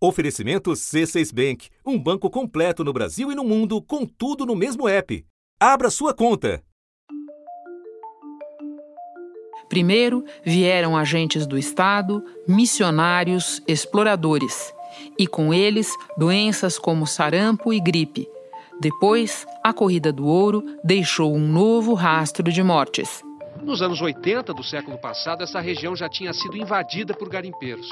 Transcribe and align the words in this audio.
Oferecimento 0.00 0.70
C6 0.70 1.34
Bank, 1.34 1.70
um 1.84 1.98
banco 1.98 2.30
completo 2.30 2.84
no 2.84 2.92
Brasil 2.92 3.32
e 3.32 3.34
no 3.34 3.42
mundo, 3.42 3.82
com 3.82 4.06
tudo 4.06 4.46
no 4.46 4.54
mesmo 4.54 4.88
app. 4.88 5.26
Abra 5.58 5.90
sua 5.90 6.14
conta. 6.14 6.62
Primeiro 9.68 10.24
vieram 10.44 10.96
agentes 10.96 11.48
do 11.48 11.58
Estado, 11.58 12.24
missionários, 12.46 13.60
exploradores, 13.66 14.72
e 15.18 15.26
com 15.26 15.52
eles 15.52 15.92
doenças 16.16 16.78
como 16.78 17.04
sarampo 17.04 17.72
e 17.72 17.80
gripe. 17.80 18.28
Depois, 18.80 19.48
a 19.64 19.72
corrida 19.72 20.12
do 20.12 20.26
ouro 20.26 20.64
deixou 20.84 21.34
um 21.34 21.48
novo 21.48 21.92
rastro 21.94 22.52
de 22.52 22.62
mortes. 22.62 23.24
Nos 23.64 23.82
anos 23.82 24.00
80 24.00 24.54
do 24.54 24.62
século 24.62 24.96
passado, 24.96 25.42
essa 25.42 25.58
região 25.58 25.96
já 25.96 26.08
tinha 26.08 26.32
sido 26.32 26.56
invadida 26.56 27.12
por 27.14 27.28
garimpeiros. 27.28 27.88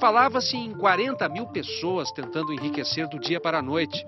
Falava-se 0.00 0.56
em 0.56 0.72
40 0.72 1.28
mil 1.28 1.46
pessoas 1.48 2.10
tentando 2.10 2.54
enriquecer 2.54 3.06
do 3.06 3.18
dia 3.18 3.38
para 3.38 3.58
a 3.58 3.62
noite. 3.62 4.06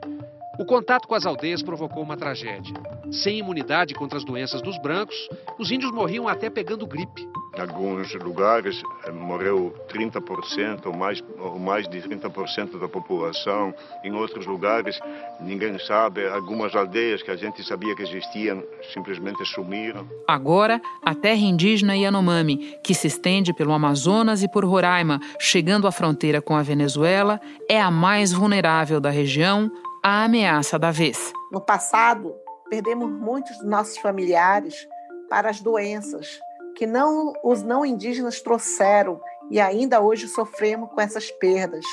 O 0.58 0.64
contato 0.64 1.06
com 1.06 1.14
as 1.14 1.26
aldeias 1.26 1.62
provocou 1.62 2.02
uma 2.02 2.16
tragédia. 2.16 2.74
Sem 3.10 3.38
imunidade 3.38 3.92
contra 3.92 4.16
as 4.16 4.24
doenças 4.24 4.62
dos 4.62 4.80
brancos, 4.80 5.14
os 5.58 5.70
índios 5.70 5.92
morriam 5.92 6.26
até 6.26 6.48
pegando 6.48 6.86
gripe. 6.86 7.28
Em 7.54 7.60
alguns 7.60 8.14
lugares 8.14 8.82
eh, 9.04 9.10
morreu 9.10 9.74
30% 9.88 10.86
ou 10.86 10.92
mais, 10.94 11.22
ou 11.38 11.58
mais 11.58 11.86
de 11.86 12.00
30% 12.00 12.80
da 12.80 12.88
população. 12.88 13.74
Em 14.02 14.14
outros 14.14 14.46
lugares, 14.46 14.98
ninguém 15.38 15.78
sabe. 15.78 16.26
Algumas 16.26 16.74
aldeias 16.74 17.22
que 17.22 17.30
a 17.30 17.36
gente 17.36 17.62
sabia 17.62 17.94
que 17.94 18.02
existiam 18.02 18.62
simplesmente 18.94 19.44
sumiram. 19.44 20.08
Agora, 20.26 20.80
a 21.04 21.14
terra 21.14 21.42
indígena 21.42 21.94
Yanomami, 21.94 22.78
que 22.82 22.94
se 22.94 23.06
estende 23.06 23.52
pelo 23.52 23.74
Amazonas 23.74 24.42
e 24.42 24.48
por 24.48 24.64
Roraima, 24.64 25.20
chegando 25.38 25.86
à 25.86 25.92
fronteira 25.92 26.40
com 26.40 26.56
a 26.56 26.62
Venezuela, 26.62 27.38
é 27.68 27.78
a 27.78 27.90
mais 27.90 28.32
vulnerável 28.32 28.98
da 28.98 29.10
região 29.10 29.70
a 30.02 30.24
ameaça 30.24 30.78
da 30.78 30.90
vez. 30.90 31.32
No 31.52 31.60
passado, 31.60 32.34
perdemos 32.70 33.10
muitos 33.10 33.58
dos 33.58 33.66
nossos 33.66 33.98
familiares 33.98 34.88
para 35.28 35.50
as 35.50 35.60
doenças 35.60 36.40
que 36.82 36.86
não 36.88 37.32
os 37.44 37.62
não 37.62 37.86
indígenas 37.86 38.40
trouxeram 38.40 39.20
e 39.48 39.60
ainda 39.60 40.00
hoje 40.00 40.26
sofremos 40.26 40.90
com 40.90 41.00
essas 41.00 41.30
perdas. 41.30 41.84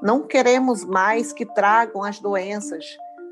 Não 0.00 0.26
queremos 0.26 0.82
mais 0.82 1.30
que 1.30 1.44
tragam 1.44 2.02
as 2.02 2.18
doenças 2.20 2.86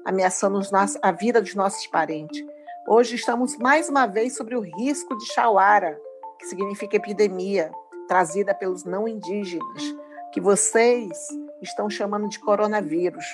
ameaçando 0.05 0.61
a 1.01 1.11
vida 1.11 1.41
dos 1.41 1.55
nossos 1.55 1.87
parentes. 1.87 2.45
Hoje 2.87 3.15
estamos 3.15 3.57
mais 3.57 3.89
uma 3.89 4.05
vez 4.05 4.37
sobre 4.37 4.55
o 4.55 4.61
risco 4.61 5.17
de 5.17 5.25
Chauara, 5.33 5.99
que 6.39 6.45
significa 6.45 6.97
epidemia, 6.97 7.73
trazida 8.07 8.55
pelos 8.55 8.85
não 8.85 9.09
indígenas, 9.09 9.83
que 10.31 10.43
vocês 10.43 11.27
estão 11.63 11.89
chamando 11.89 12.29
de 12.29 12.39
coronavírus. 12.39 13.25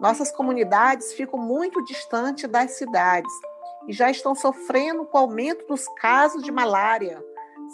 Nossas 0.00 0.32
comunidades 0.32 1.12
ficam 1.12 1.38
muito 1.38 1.84
distantes 1.84 2.50
das 2.50 2.72
cidades 2.72 3.32
e 3.88 3.92
já 3.92 4.10
estão 4.10 4.34
sofrendo 4.34 5.04
com 5.04 5.18
o 5.18 5.20
aumento 5.20 5.66
dos 5.66 5.86
casos 5.96 6.42
de 6.42 6.50
malária, 6.50 7.22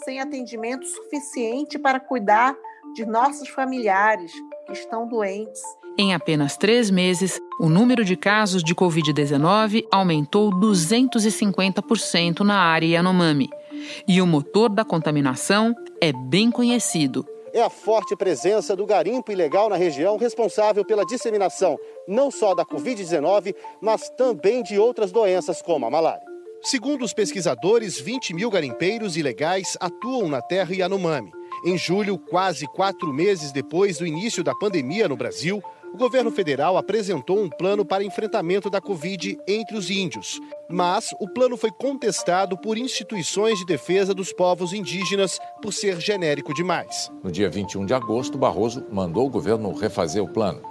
sem 0.03 0.19
atendimento 0.19 0.85
suficiente 0.85 1.77
para 1.77 1.99
cuidar 1.99 2.55
de 2.95 3.05
nossos 3.05 3.49
familiares 3.49 4.31
que 4.65 4.73
estão 4.73 5.07
doentes. 5.07 5.61
Em 5.97 6.13
apenas 6.13 6.55
três 6.55 6.89
meses, 6.89 7.39
o 7.59 7.67
número 7.67 8.05
de 8.05 8.15
casos 8.15 8.63
de 8.63 8.73
Covid-19 8.73 9.85
aumentou 9.91 10.49
250% 10.51 12.39
na 12.39 12.57
área 12.57 12.87
Yanomami. 12.87 13.49
E 14.07 14.21
o 14.21 14.27
motor 14.27 14.69
da 14.69 14.85
contaminação 14.85 15.75
é 16.01 16.11
bem 16.13 16.51
conhecido 16.51 17.25
é 17.53 17.61
a 17.61 17.69
forte 17.69 18.15
presença 18.15 18.75
do 18.75 18.85
garimpo 18.85 19.31
ilegal 19.31 19.69
na 19.69 19.75
região, 19.75 20.17
responsável 20.17 20.83
pela 20.85 21.05
disseminação 21.05 21.77
não 22.07 22.31
só 22.31 22.55
da 22.55 22.65
Covid-19, 22.65 23.55
mas 23.81 24.09
também 24.09 24.63
de 24.63 24.79
outras 24.79 25.11
doenças 25.11 25.61
como 25.61 25.85
a 25.85 25.89
malária. 25.89 26.27
Segundo 26.61 27.05
os 27.05 27.13
pesquisadores, 27.13 27.99
20 27.99 28.33
mil 28.33 28.49
garimpeiros 28.49 29.15
ilegais 29.15 29.77
atuam 29.79 30.27
na 30.27 30.41
terra 30.41 30.75
Yanomami. 30.75 31.31
Em 31.65 31.77
julho, 31.77 32.17
quase 32.17 32.65
quatro 32.67 33.13
meses 33.13 33.51
depois 33.51 33.97
do 33.97 34.05
início 34.05 34.43
da 34.43 34.53
pandemia 34.55 35.07
no 35.07 35.15
Brasil, 35.15 35.61
o 35.93 35.97
governo 35.97 36.31
federal 36.31 36.77
apresentou 36.77 37.39
um 37.39 37.49
plano 37.49 37.85
para 37.85 38.03
enfrentamento 38.03 38.69
da 38.69 38.79
Covid 38.79 39.37
entre 39.47 39.77
os 39.77 39.89
índios. 39.89 40.39
Mas 40.69 41.09
o 41.19 41.27
plano 41.27 41.57
foi 41.57 41.71
contestado 41.71 42.57
por 42.57 42.77
instituições 42.77 43.59
de 43.59 43.65
defesa 43.65 44.13
dos 44.13 44.31
povos 44.31 44.73
indígenas 44.73 45.39
por 45.61 45.73
ser 45.73 45.99
genérico 45.99 46.53
demais. 46.53 47.11
No 47.23 47.31
dia 47.31 47.49
21 47.49 47.85
de 47.85 47.93
agosto, 47.93 48.37
Barroso 48.37 48.85
mandou 48.91 49.27
o 49.27 49.29
governo 49.29 49.73
refazer 49.73 50.23
o 50.23 50.27
plano. 50.27 50.61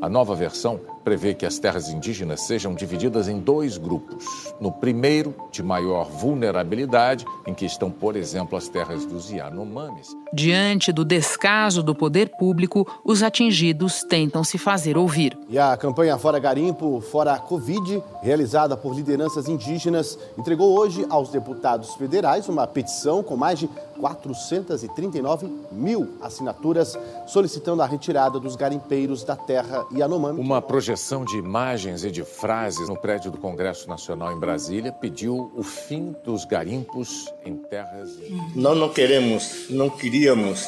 A 0.00 0.08
nova 0.08 0.34
versão 0.34 0.80
prevê 1.04 1.34
que 1.34 1.44
as 1.44 1.58
terras 1.58 1.90
indígenas 1.90 2.40
sejam 2.40 2.74
divididas 2.74 3.28
em 3.28 3.38
dois 3.38 3.76
grupos. 3.76 4.24
No 4.58 4.72
primeiro, 4.72 5.34
de 5.52 5.62
maior 5.62 6.06
vulnerabilidade, 6.08 7.26
em 7.46 7.52
que 7.52 7.66
estão, 7.66 7.90
por 7.90 8.16
exemplo, 8.16 8.56
as 8.56 8.68
terras 8.68 9.04
dos 9.04 9.30
Yanomamis. 9.30 10.16
Diante 10.32 10.90
do 10.90 11.04
descaso 11.04 11.82
do 11.82 11.94
poder 11.94 12.30
público, 12.38 12.86
os 13.04 13.22
atingidos 13.22 14.02
tentam 14.02 14.42
se 14.42 14.56
fazer 14.56 14.96
ouvir. 14.96 15.36
E 15.48 15.58
a 15.58 15.76
campanha 15.76 16.16
Fora 16.16 16.38
Garimpo, 16.38 17.00
Fora 17.02 17.38
Covid, 17.38 18.02
realizada 18.22 18.76
por 18.76 18.94
lideranças 18.94 19.48
indígenas, 19.48 20.18
entregou 20.38 20.76
hoje 20.78 21.04
aos 21.10 21.28
deputados 21.28 21.94
federais 21.94 22.48
uma 22.48 22.66
petição 22.66 23.22
com 23.22 23.36
mais 23.36 23.58
de 23.58 23.68
439 24.00 25.48
mil 25.70 26.16
assinaturas 26.20 26.98
solicitando 27.26 27.82
a 27.82 27.86
retirada 27.86 28.40
dos 28.40 28.56
garimpeiros 28.56 29.22
da 29.22 29.36
terra 29.36 29.84
Yanomami. 29.92 30.40
Uma 30.40 30.62
projeção 30.62 30.93
projeção 30.94 31.24
de 31.24 31.36
imagens 31.36 32.04
e 32.04 32.10
de 32.10 32.22
frases 32.22 32.88
no 32.88 32.96
prédio 32.96 33.28
do 33.28 33.36
Congresso 33.36 33.88
Nacional 33.88 34.32
em 34.32 34.38
Brasília 34.38 34.92
pediu 34.92 35.50
o 35.56 35.62
fim 35.64 36.14
dos 36.22 36.44
garimpos 36.44 37.34
em 37.44 37.56
terras. 37.56 38.16
Nós 38.54 38.78
não 38.78 38.88
queremos, 38.88 39.66
não 39.70 39.90
queríamos 39.90 40.64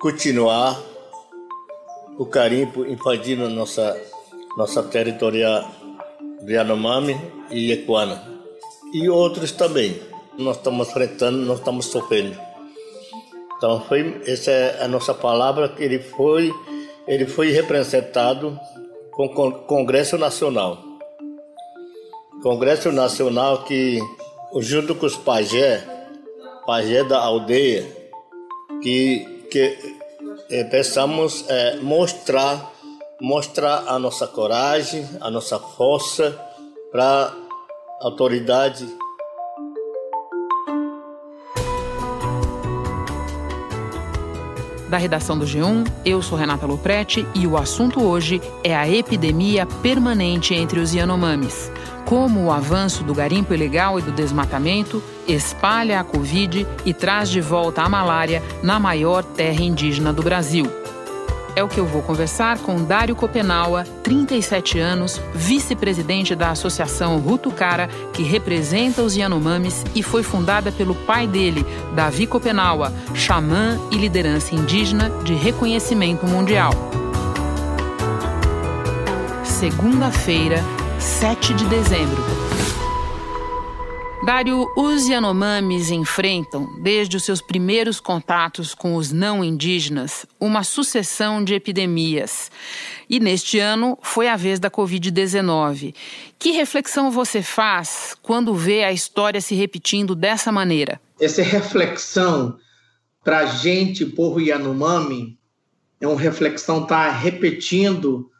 continuar 0.00 0.80
o 2.16 2.24
garimpo 2.26 2.86
invadindo 2.86 3.48
nossa 3.48 4.00
nossa 4.56 4.84
territorial 4.84 5.68
de 6.42 6.52
Yanomami 6.52 7.20
e 7.50 7.72
Equana 7.72 8.22
e 8.92 9.08
outros 9.08 9.50
também. 9.50 10.00
Nós 10.38 10.58
estamos 10.58 10.90
enfrentando, 10.90 11.38
nós 11.38 11.58
estamos 11.58 11.86
sofrendo. 11.86 12.38
Então 13.56 13.80
foi 13.80 14.22
essa 14.28 14.52
é 14.52 14.84
a 14.84 14.86
nossa 14.86 15.12
palavra 15.12 15.68
que 15.68 15.82
ele 15.82 15.98
foi 15.98 16.54
ele 17.08 17.26
foi 17.26 17.50
representado 17.50 18.56
com 19.18 19.50
Congresso 19.66 20.16
Nacional. 20.16 20.78
Congresso 22.40 22.92
Nacional 22.92 23.64
que, 23.64 23.98
junto 24.60 24.94
com 24.94 25.06
os 25.06 25.16
pajé, 25.16 25.84
pajé 26.64 27.02
da 27.02 27.18
aldeia, 27.18 27.84
que, 28.80 29.48
que 29.50 29.76
é, 30.48 30.62
pensamos 30.62 31.44
é, 31.48 31.78
mostrar, 31.78 32.72
mostrar 33.20 33.88
a 33.88 33.98
nossa 33.98 34.28
coragem, 34.28 35.04
a 35.20 35.28
nossa 35.28 35.58
força 35.58 36.38
para 36.92 37.32
a 38.00 38.04
autoridade 38.04 38.86
Da 44.88 44.96
redação 44.96 45.36
do 45.36 45.44
G1, 45.44 45.86
eu 46.02 46.22
sou 46.22 46.38
Renata 46.38 46.64
Loprete 46.64 47.26
e 47.34 47.46
o 47.46 47.58
assunto 47.58 48.02
hoje 48.02 48.40
é 48.64 48.74
a 48.74 48.88
epidemia 48.88 49.66
permanente 49.66 50.54
entre 50.54 50.80
os 50.80 50.94
Yanomamis. 50.94 51.70
Como 52.06 52.46
o 52.46 52.50
avanço 52.50 53.04
do 53.04 53.14
garimpo 53.14 53.52
ilegal 53.52 53.98
e 53.98 54.02
do 54.02 54.10
desmatamento 54.10 55.02
espalha 55.26 56.00
a 56.00 56.04
Covid 56.04 56.66
e 56.86 56.94
traz 56.94 57.28
de 57.28 57.38
volta 57.38 57.82
a 57.82 57.88
malária 57.88 58.42
na 58.62 58.80
maior 58.80 59.22
terra 59.22 59.62
indígena 59.62 60.10
do 60.10 60.22
Brasil. 60.22 60.87
É 61.58 61.62
o 61.64 61.66
que 61.66 61.80
eu 61.80 61.86
vou 61.86 62.02
conversar 62.02 62.60
com 62.60 62.84
Dário 62.84 63.16
Copenaua, 63.16 63.82
37 64.04 64.78
anos, 64.78 65.20
vice-presidente 65.34 66.32
da 66.36 66.52
Associação 66.52 67.18
Rutucara, 67.18 67.88
que 68.12 68.22
representa 68.22 69.02
os 69.02 69.16
Yanomamis 69.16 69.84
e 69.92 70.00
foi 70.00 70.22
fundada 70.22 70.70
pelo 70.70 70.94
pai 70.94 71.26
dele, 71.26 71.66
Davi 71.96 72.28
Copenaua, 72.28 72.92
xamã 73.12 73.76
e 73.90 73.96
liderança 73.96 74.54
indígena 74.54 75.10
de 75.24 75.34
reconhecimento 75.34 76.28
mundial. 76.28 76.70
Segunda-feira, 79.42 80.62
7 81.00 81.54
de 81.54 81.64
dezembro. 81.64 82.47
Dário, 84.24 84.66
os 84.76 85.08
Yanomamis 85.08 85.90
enfrentam, 85.90 86.66
desde 86.82 87.16
os 87.16 87.24
seus 87.24 87.40
primeiros 87.40 88.00
contatos 88.00 88.74
com 88.74 88.96
os 88.96 89.12
não 89.12 89.44
indígenas, 89.44 90.26
uma 90.40 90.64
sucessão 90.64 91.42
de 91.42 91.54
epidemias. 91.54 92.50
E 93.08 93.20
neste 93.20 93.60
ano 93.60 93.96
foi 94.02 94.28
a 94.28 94.36
vez 94.36 94.58
da 94.58 94.70
Covid-19. 94.70 95.94
Que 96.38 96.50
reflexão 96.50 97.10
você 97.10 97.42
faz 97.42 98.16
quando 98.20 98.54
vê 98.54 98.82
a 98.82 98.92
história 98.92 99.40
se 99.40 99.54
repetindo 99.54 100.16
dessa 100.16 100.50
maneira? 100.50 101.00
Essa 101.20 101.42
reflexão 101.42 102.58
para 103.22 103.38
a 103.38 103.46
gente, 103.46 104.04
povo 104.04 104.40
Yanomami, 104.40 105.38
é 106.00 106.08
uma 106.08 106.20
reflexão 106.20 106.84
tá 106.84 107.08
repetindo, 107.10 108.30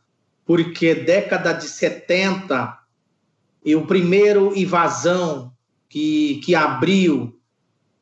porque 0.45 0.95
década 0.95 1.53
de 1.53 1.65
70 1.65 2.77
e 3.65 3.77
o 3.77 3.87
primeiro 3.87 4.53
invasão 4.57 5.53
que, 5.89 6.41
que 6.45 6.55
abriu 6.55 7.39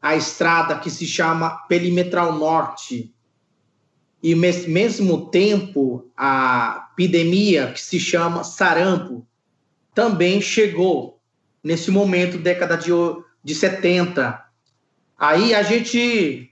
a 0.01 0.17
estrada 0.17 0.79
que 0.79 0.91
se 0.91 1.07
chama 1.07 1.51
Perimetral 1.69 2.37
Norte, 2.39 3.15
e 4.23 4.33
ao 4.33 4.39
mesmo 4.39 5.31
tempo 5.31 6.11
a 6.17 6.89
epidemia 6.93 7.73
que 7.73 7.81
se 7.81 8.01
chama 8.01 8.43
sarampo 8.43 9.27
também 9.95 10.41
chegou 10.41 11.21
nesse 11.63 11.91
momento, 11.91 12.39
década 12.39 12.77
de, 12.77 12.91
de 13.43 13.55
70. 13.55 14.45
Aí 15.19 15.55
a 15.55 15.63
gente 15.63 16.51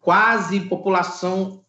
quase 0.00 0.60
população 0.60 1.64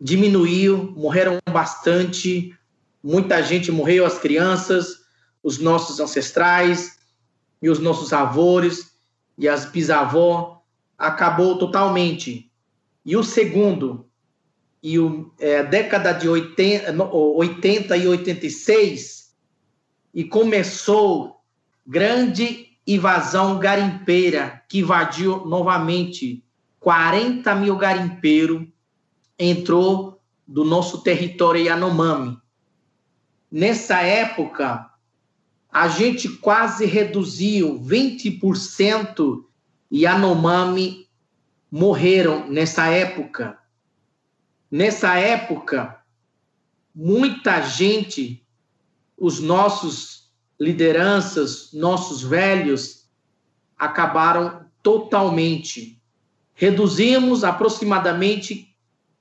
diminuiu, 0.00 0.92
morreram 0.96 1.38
bastante, 1.50 2.54
muita 3.02 3.42
gente 3.42 3.70
morreu, 3.70 4.06
as 4.06 4.18
crianças, 4.18 5.00
os 5.42 5.58
nossos 5.58 6.00
ancestrais 6.00 6.99
e 7.60 7.68
os 7.68 7.78
nossos 7.78 8.12
avós 8.12 8.92
e 9.36 9.48
as 9.48 9.64
bisavós, 9.64 10.58
acabou 10.98 11.58
totalmente. 11.58 12.50
E 13.04 13.16
o 13.16 13.22
segundo, 13.22 14.06
e 14.82 14.98
o, 14.98 15.32
é, 15.38 15.62
década 15.62 16.12
de 16.12 16.28
80, 16.28 16.92
80 17.12 17.96
e 17.96 18.06
86, 18.06 19.34
e 20.12 20.24
começou 20.24 21.40
grande 21.86 22.68
invasão 22.86 23.58
garimpeira, 23.58 24.62
que 24.68 24.80
invadiu 24.80 25.46
novamente 25.46 26.44
40 26.80 27.54
mil 27.54 27.76
garimpeiros, 27.76 28.66
entrou 29.38 30.20
do 30.46 30.64
nosso 30.64 31.02
território 31.02 31.62
Yanomami. 31.62 32.38
Nessa 33.50 34.00
época, 34.00 34.89
a 35.72 35.88
gente 35.88 36.28
quase 36.28 36.84
reduziu 36.84 37.80
20% 37.80 39.44
Yanomami 39.92 41.08
morreram 41.70 42.48
nessa 42.48 42.86
época. 42.86 43.58
Nessa 44.70 45.16
época, 45.16 46.00
muita 46.94 47.60
gente, 47.62 48.46
os 49.16 49.40
nossos 49.40 50.30
lideranças, 50.58 51.72
nossos 51.72 52.22
velhos, 52.22 53.08
acabaram 53.78 54.66
totalmente. 54.82 56.00
Reduzimos 56.54 57.44
aproximadamente 57.44 58.76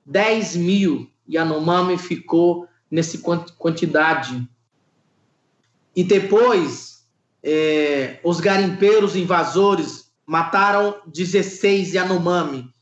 10 0.05 0.55
mil 0.55 1.09
Yanomami 1.29 1.97
ficou 1.97 2.67
nessa 2.89 3.17
quantidade. 3.57 4.47
E 5.95 6.03
depois, 6.03 7.03
é, 7.43 8.19
os 8.23 8.39
garimpeiros 8.39 9.15
invasores 9.15 10.11
mataram 10.25 10.95
16 11.07 11.93
Yanomami 11.93 12.73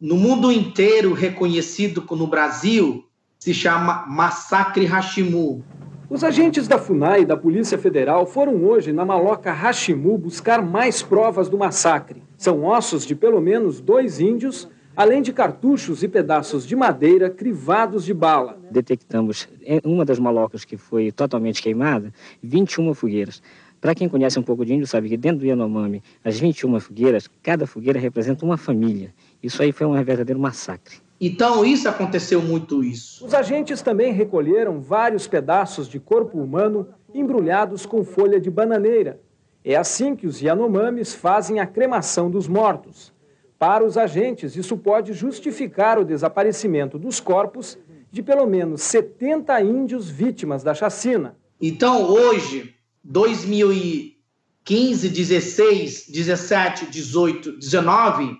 no 0.00 0.16
mundo 0.16 0.52
inteiro 0.52 1.12
reconhecido 1.12 2.04
no 2.10 2.26
Brasil, 2.28 3.04
se 3.36 3.52
chama 3.52 4.06
Massacre 4.06 4.86
Hashimu. 4.86 5.64
Os 6.08 6.22
agentes 6.22 6.68
da 6.68 6.78
FUNAI 6.78 7.22
e 7.22 7.24
da 7.24 7.36
Polícia 7.36 7.76
Federal 7.76 8.24
foram 8.24 8.64
hoje 8.64 8.92
na 8.92 9.04
maloca 9.04 9.52
Hashimu 9.52 10.16
buscar 10.16 10.62
mais 10.62 11.02
provas 11.02 11.48
do 11.48 11.58
massacre. 11.58 12.22
São 12.36 12.64
ossos 12.64 13.04
de 13.04 13.14
pelo 13.14 13.40
menos 13.40 13.80
dois 13.80 14.20
índios, 14.20 14.68
além 14.98 15.22
de 15.22 15.32
cartuchos 15.32 16.02
e 16.02 16.08
pedaços 16.08 16.66
de 16.66 16.74
madeira 16.74 17.30
crivados 17.30 18.04
de 18.04 18.12
bala. 18.12 18.58
Detectamos 18.68 19.48
em 19.62 19.80
uma 19.84 20.04
das 20.04 20.18
malocas 20.18 20.64
que 20.64 20.76
foi 20.76 21.12
totalmente 21.12 21.62
queimada, 21.62 22.12
21 22.42 22.92
fogueiras. 22.94 23.40
Para 23.80 23.94
quem 23.94 24.08
conhece 24.08 24.40
um 24.40 24.42
pouco 24.42 24.64
de 24.64 24.74
índio, 24.74 24.88
sabe 24.88 25.08
que 25.08 25.16
dentro 25.16 25.38
do 25.38 25.46
Yanomami, 25.46 26.02
as 26.24 26.36
21 26.40 26.80
fogueiras, 26.80 27.30
cada 27.44 27.64
fogueira 27.64 27.96
representa 27.96 28.44
uma 28.44 28.56
família. 28.56 29.14
Isso 29.40 29.62
aí 29.62 29.70
foi 29.70 29.86
um 29.86 29.92
verdadeiro 30.02 30.40
massacre. 30.40 30.96
Então, 31.20 31.64
isso 31.64 31.88
aconteceu 31.88 32.42
muito 32.42 32.82
isso. 32.82 33.24
Os 33.24 33.32
agentes 33.34 33.80
também 33.80 34.12
recolheram 34.12 34.80
vários 34.80 35.28
pedaços 35.28 35.88
de 35.88 36.00
corpo 36.00 36.42
humano 36.42 36.88
embrulhados 37.14 37.86
com 37.86 38.02
folha 38.02 38.40
de 38.40 38.50
bananeira. 38.50 39.20
É 39.64 39.76
assim 39.76 40.16
que 40.16 40.26
os 40.26 40.42
Yanomamis 40.42 41.14
fazem 41.14 41.60
a 41.60 41.66
cremação 41.66 42.28
dos 42.28 42.48
mortos. 42.48 43.16
Para 43.58 43.84
os 43.84 43.96
agentes, 43.96 44.56
isso 44.56 44.76
pode 44.76 45.12
justificar 45.12 45.98
o 45.98 46.04
desaparecimento 46.04 46.98
dos 46.98 47.20
corpos 47.20 47.78
de 48.10 48.22
pelo 48.22 48.46
menos 48.46 48.82
70 48.82 49.60
índios 49.62 50.08
vítimas 50.08 50.62
da 50.62 50.74
chacina. 50.74 51.36
Então, 51.60 52.04
hoje, 52.04 52.74
2015, 53.02 55.08
16, 55.08 56.08
17, 56.08 56.86
18, 56.86 57.58
19, 57.58 58.38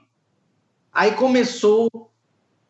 Aí 0.99 1.13
começou 1.13 2.11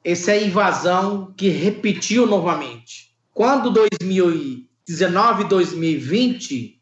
essa 0.04 0.36
invasão 0.36 1.32
que 1.34 1.48
repetiu 1.48 2.26
novamente. 2.26 3.16
Quando 3.32 3.70
2019 3.70 5.44
2020, 5.44 6.78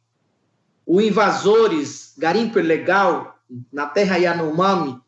o 0.84 1.00
invasores 1.00 2.14
garimpo 2.18 2.58
ilegal 2.58 3.38
na 3.72 3.86
terra 3.86 4.16
Yanomami 4.16 5.00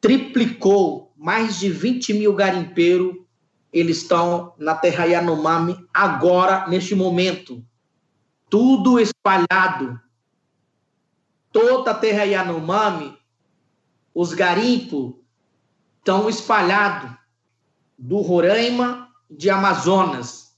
triplicou 0.00 1.12
mais 1.16 1.58
de 1.58 1.68
20 1.70 2.14
mil 2.14 2.32
garimpeiros. 2.34 3.16
Eles 3.72 3.98
estão 3.98 4.54
na 4.58 4.74
terra 4.74 5.04
Yanomami 5.04 5.76
agora, 5.92 6.66
neste 6.68 6.94
momento. 6.94 7.64
Tudo 8.48 8.98
espalhado. 8.98 10.00
Toda 11.52 11.90
a 11.90 11.94
terra 11.94 12.24
Yanomami, 12.24 13.16
os 14.14 14.32
garimpos 14.32 15.14
estão 15.98 16.28
espalhados 16.28 17.10
do 17.98 18.18
Roraima 18.18 19.08
de 19.30 19.50
Amazonas. 19.50 20.56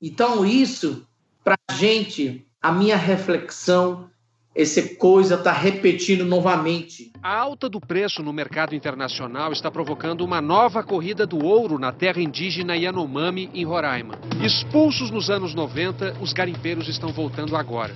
Então, 0.00 0.44
isso, 0.44 1.06
para 1.44 1.56
a 1.68 1.74
gente, 1.74 2.48
a 2.60 2.72
minha 2.72 2.96
reflexão, 2.96 4.10
essa 4.54 4.82
coisa 4.96 5.36
está 5.36 5.52
repetindo 5.52 6.24
novamente. 6.24 7.12
A 7.22 7.36
alta 7.36 7.68
do 7.68 7.80
preço 7.80 8.22
no 8.22 8.32
mercado 8.32 8.74
internacional 8.74 9.52
está 9.52 9.70
provocando 9.70 10.24
uma 10.24 10.40
nova 10.40 10.82
corrida 10.82 11.24
do 11.24 11.44
ouro 11.44 11.78
na 11.78 11.92
terra 11.92 12.20
indígena 12.20 12.76
Yanomami, 12.76 13.48
em 13.54 13.64
Roraima. 13.64 14.18
Expulsos 14.42 15.10
nos 15.10 15.30
anos 15.30 15.54
90, 15.54 16.16
os 16.20 16.32
garimpeiros 16.32 16.88
estão 16.88 17.12
voltando 17.12 17.56
agora. 17.56 17.94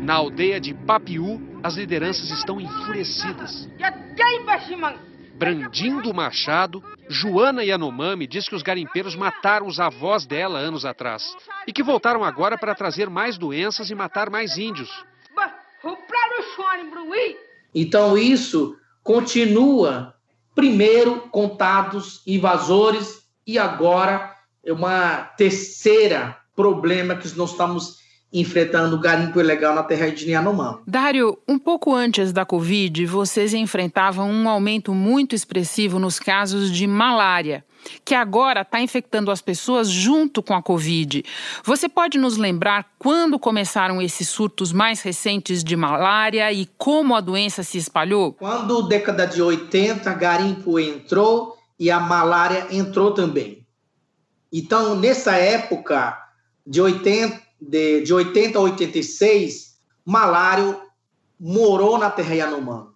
Na 0.00 0.14
aldeia 0.14 0.58
de 0.58 0.72
Papiú, 0.72 1.40
as 1.62 1.76
lideranças 1.76 2.30
estão 2.30 2.60
enfurecidas. 2.60 3.68
Brandindo 5.36 6.10
o 6.10 6.14
machado, 6.14 6.82
Joana 7.08 7.62
Yanomami 7.62 8.26
diz 8.26 8.48
que 8.48 8.54
os 8.54 8.62
garimpeiros 8.62 9.14
mataram 9.14 9.66
os 9.66 9.80
avós 9.80 10.24
dela 10.24 10.58
anos 10.58 10.84
atrás 10.84 11.24
e 11.66 11.72
que 11.72 11.82
voltaram 11.82 12.24
agora 12.24 12.56
para 12.56 12.74
trazer 12.74 13.10
mais 13.10 13.36
doenças 13.36 13.90
e 13.90 13.94
matar 13.94 14.30
mais 14.30 14.56
índios. 14.56 14.90
Então 17.74 18.16
isso 18.16 18.76
continua, 19.02 20.14
primeiro 20.54 21.28
contados 21.30 22.22
invasores 22.26 23.22
e 23.46 23.58
agora 23.58 24.34
é 24.64 24.72
uma 24.72 25.24
terceira 25.36 26.36
problema 26.54 27.16
que 27.16 27.36
nós 27.36 27.50
estamos 27.50 28.03
enfrentando 28.34 28.96
o 28.96 28.98
garimpo 28.98 29.38
ilegal 29.38 29.72
na 29.76 29.84
terra 29.84 30.10
de 30.10 30.28
Yanomami. 30.28 30.78
Dário, 30.84 31.38
um 31.46 31.56
pouco 31.56 31.94
antes 31.94 32.32
da 32.32 32.44
Covid, 32.44 33.06
vocês 33.06 33.54
enfrentavam 33.54 34.28
um 34.28 34.48
aumento 34.48 34.92
muito 34.92 35.36
expressivo 35.36 36.00
nos 36.00 36.18
casos 36.18 36.72
de 36.72 36.84
malária, 36.84 37.64
que 38.04 38.12
agora 38.12 38.62
está 38.62 38.80
infectando 38.80 39.30
as 39.30 39.40
pessoas 39.40 39.88
junto 39.88 40.42
com 40.42 40.52
a 40.52 40.60
Covid. 40.60 41.24
Você 41.62 41.88
pode 41.88 42.18
nos 42.18 42.36
lembrar 42.36 42.84
quando 42.98 43.38
começaram 43.38 44.02
esses 44.02 44.28
surtos 44.28 44.72
mais 44.72 45.00
recentes 45.00 45.62
de 45.62 45.76
malária 45.76 46.52
e 46.52 46.66
como 46.76 47.14
a 47.14 47.20
doença 47.20 47.62
se 47.62 47.78
espalhou? 47.78 48.32
Quando, 48.32 48.88
década 48.88 49.26
de 49.28 49.40
80, 49.40 50.12
garimpo 50.14 50.80
entrou 50.80 51.56
e 51.78 51.88
a 51.88 52.00
malária 52.00 52.66
entrou 52.72 53.12
também. 53.12 53.64
Então, 54.52 54.96
nessa 54.96 55.36
época 55.36 56.18
de 56.66 56.80
80, 56.80 57.43
de, 57.60 58.02
de 58.02 58.12
80 58.12 58.58
a 58.58 58.62
86, 58.62 59.78
malário 60.04 60.80
morou 61.38 61.98
na 61.98 62.10
terra 62.10 62.34
Yanomami. 62.34 62.88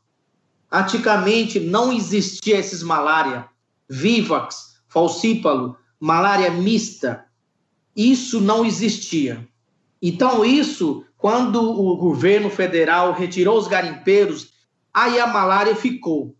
Antigamente 0.70 1.58
não 1.58 1.92
existia 1.92 2.58
esses 2.58 2.82
malária, 2.82 3.48
vivax, 3.88 4.80
falcípalo, 4.86 5.76
malária 5.98 6.50
mista. 6.50 7.24
Isso 7.96 8.40
não 8.40 8.64
existia. 8.64 9.48
Então 10.00 10.44
isso, 10.44 11.04
quando 11.16 11.62
o 11.62 11.96
governo 11.96 12.50
federal 12.50 13.12
retirou 13.12 13.58
os 13.58 13.66
garimpeiros, 13.66 14.52
aí 14.92 15.18
a 15.18 15.26
malária 15.26 15.74
ficou, 15.74 16.36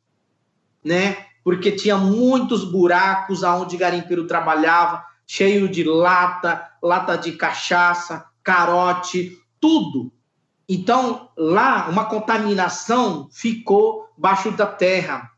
né? 0.85 1.29
porque 1.49 1.73
tinha 1.73 1.97
muitos 1.97 2.63
buracos 2.63 3.43
aonde 3.43 3.79
garimpeiro 3.79 4.27
trabalhava, 4.27 5.03
cheio 5.31 5.69
de 5.69 5.85
lata, 5.85 6.67
lata 6.83 7.19
de 7.19 7.33
cachaça, 7.33 8.25
carote, 8.43 9.39
tudo. 9.61 10.11
Então, 10.67 11.29
lá, 11.37 11.87
uma 11.91 12.07
contaminação 12.07 13.29
ficou 13.31 14.09
baixo 14.17 14.51
da 14.51 14.67
terra. 14.67 15.31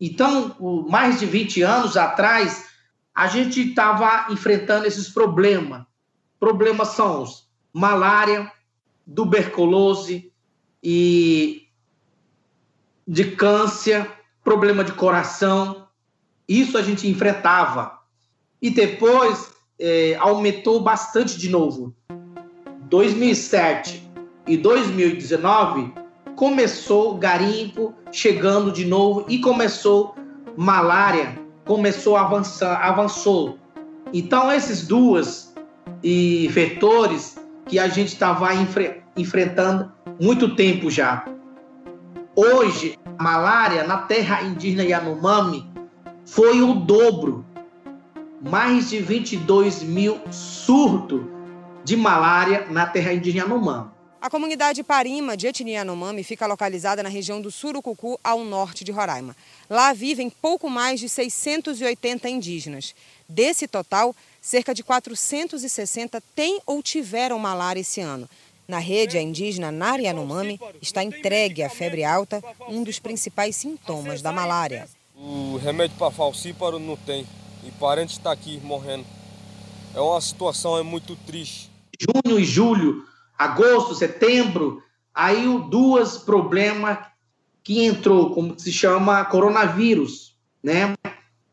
Então, 0.00 0.56
mais 0.88 1.18
de 1.18 1.26
20 1.26 1.62
anos 1.62 1.96
atrás, 1.96 2.68
a 3.12 3.26
gente 3.26 3.70
estava 3.70 4.32
enfrentando 4.32 4.86
esses 4.86 5.08
problemas. 5.08 5.84
Problemas 6.38 6.88
são 6.90 7.24
os 7.24 7.48
malária, 7.72 8.50
tuberculose 9.12 10.32
e 10.80 11.66
de 13.06 13.32
câncer, 13.32 14.08
problema 14.44 14.84
de 14.84 14.92
coração. 14.92 15.88
Isso 16.46 16.78
a 16.78 16.82
gente 16.82 17.08
enfrentava. 17.08 17.97
E 18.60 18.70
depois 18.70 19.50
é, 19.78 20.16
aumentou 20.18 20.80
bastante 20.80 21.38
de 21.38 21.48
novo. 21.48 21.94
2007 22.88 24.10
e 24.46 24.56
2019 24.56 25.92
começou 26.34 27.16
garimpo 27.16 27.94
chegando 28.10 28.72
de 28.72 28.84
novo 28.84 29.26
e 29.28 29.38
começou 29.38 30.14
malária 30.56 31.48
começou 31.68 32.16
a 32.16 32.22
avançar, 32.22 32.82
avançou. 32.82 33.58
Então, 34.10 34.50
esses 34.50 34.86
duas 34.86 35.54
e 36.02 36.48
vetores 36.48 37.38
que 37.66 37.78
a 37.78 37.88
gente 37.88 38.08
estava 38.08 38.54
enfre 38.54 39.02
enfrentando 39.14 39.92
muito 40.18 40.56
tempo 40.56 40.90
já. 40.90 41.26
Hoje, 42.34 42.98
a 43.04 43.22
malária 43.22 43.84
na 43.84 43.98
terra 43.98 44.42
indígena 44.42 44.82
Yanomami 44.82 45.70
foi 46.24 46.62
o 46.62 46.72
dobro. 46.72 47.44
Mais 48.40 48.88
de 48.88 49.00
22 49.00 49.82
mil 49.82 50.20
surtos 50.30 51.22
de 51.84 51.96
malária 51.96 52.66
na 52.70 52.86
terra 52.86 53.12
indígena 53.12 53.44
Yanomami. 53.44 53.90
A 54.20 54.30
comunidade 54.30 54.82
Parima, 54.82 55.36
de 55.36 55.46
etnia 55.46 55.78
Yanomami, 55.78 56.22
fica 56.22 56.46
localizada 56.46 57.02
na 57.02 57.08
região 57.08 57.40
do 57.40 57.50
Surucucu, 57.50 58.18
ao 58.22 58.44
norte 58.44 58.84
de 58.84 58.92
Roraima. 58.92 59.34
Lá 59.70 59.92
vivem 59.92 60.28
pouco 60.28 60.68
mais 60.68 61.00
de 61.00 61.08
680 61.08 62.28
indígenas. 62.28 62.94
Desse 63.28 63.66
total, 63.66 64.14
cerca 64.40 64.74
de 64.74 64.82
460 64.82 66.20
têm 66.34 66.60
ou 66.66 66.82
tiveram 66.82 67.38
malária 67.38 67.80
esse 67.80 68.00
ano. 68.00 68.28
Na 68.66 68.78
rede, 68.78 69.16
a 69.16 69.22
indígena 69.22 69.72
Nari 69.72 70.04
Yanomami 70.04 70.60
está 70.82 71.02
entregue 71.02 71.62
à 71.62 71.70
febre 71.70 72.04
alta, 72.04 72.42
um 72.68 72.82
dos 72.82 72.98
principais 72.98 73.56
sintomas 73.56 74.20
da 74.20 74.30
malária. 74.30 74.88
O 75.16 75.56
remédio 75.56 75.96
para 75.96 76.10
falcíparo 76.10 76.78
não 76.78 76.96
tem 76.96 77.26
e 77.64 77.70
parente 77.72 78.12
está 78.12 78.32
aqui 78.32 78.60
morrendo. 78.62 79.04
É 79.94 80.00
uma 80.00 80.20
situação 80.20 80.78
é 80.78 80.82
muito 80.82 81.16
triste. 81.16 81.70
Junho 82.00 82.38
e 82.38 82.44
julho 82.44 83.04
agosto, 83.38 83.94
setembro, 83.94 84.82
aí 85.14 85.46
o 85.46 85.60
duas 85.60 86.18
problemas 86.18 86.98
que 87.62 87.84
entrou, 87.84 88.34
como 88.34 88.58
se 88.58 88.72
chama 88.72 89.24
coronavírus, 89.26 90.36
né? 90.62 90.94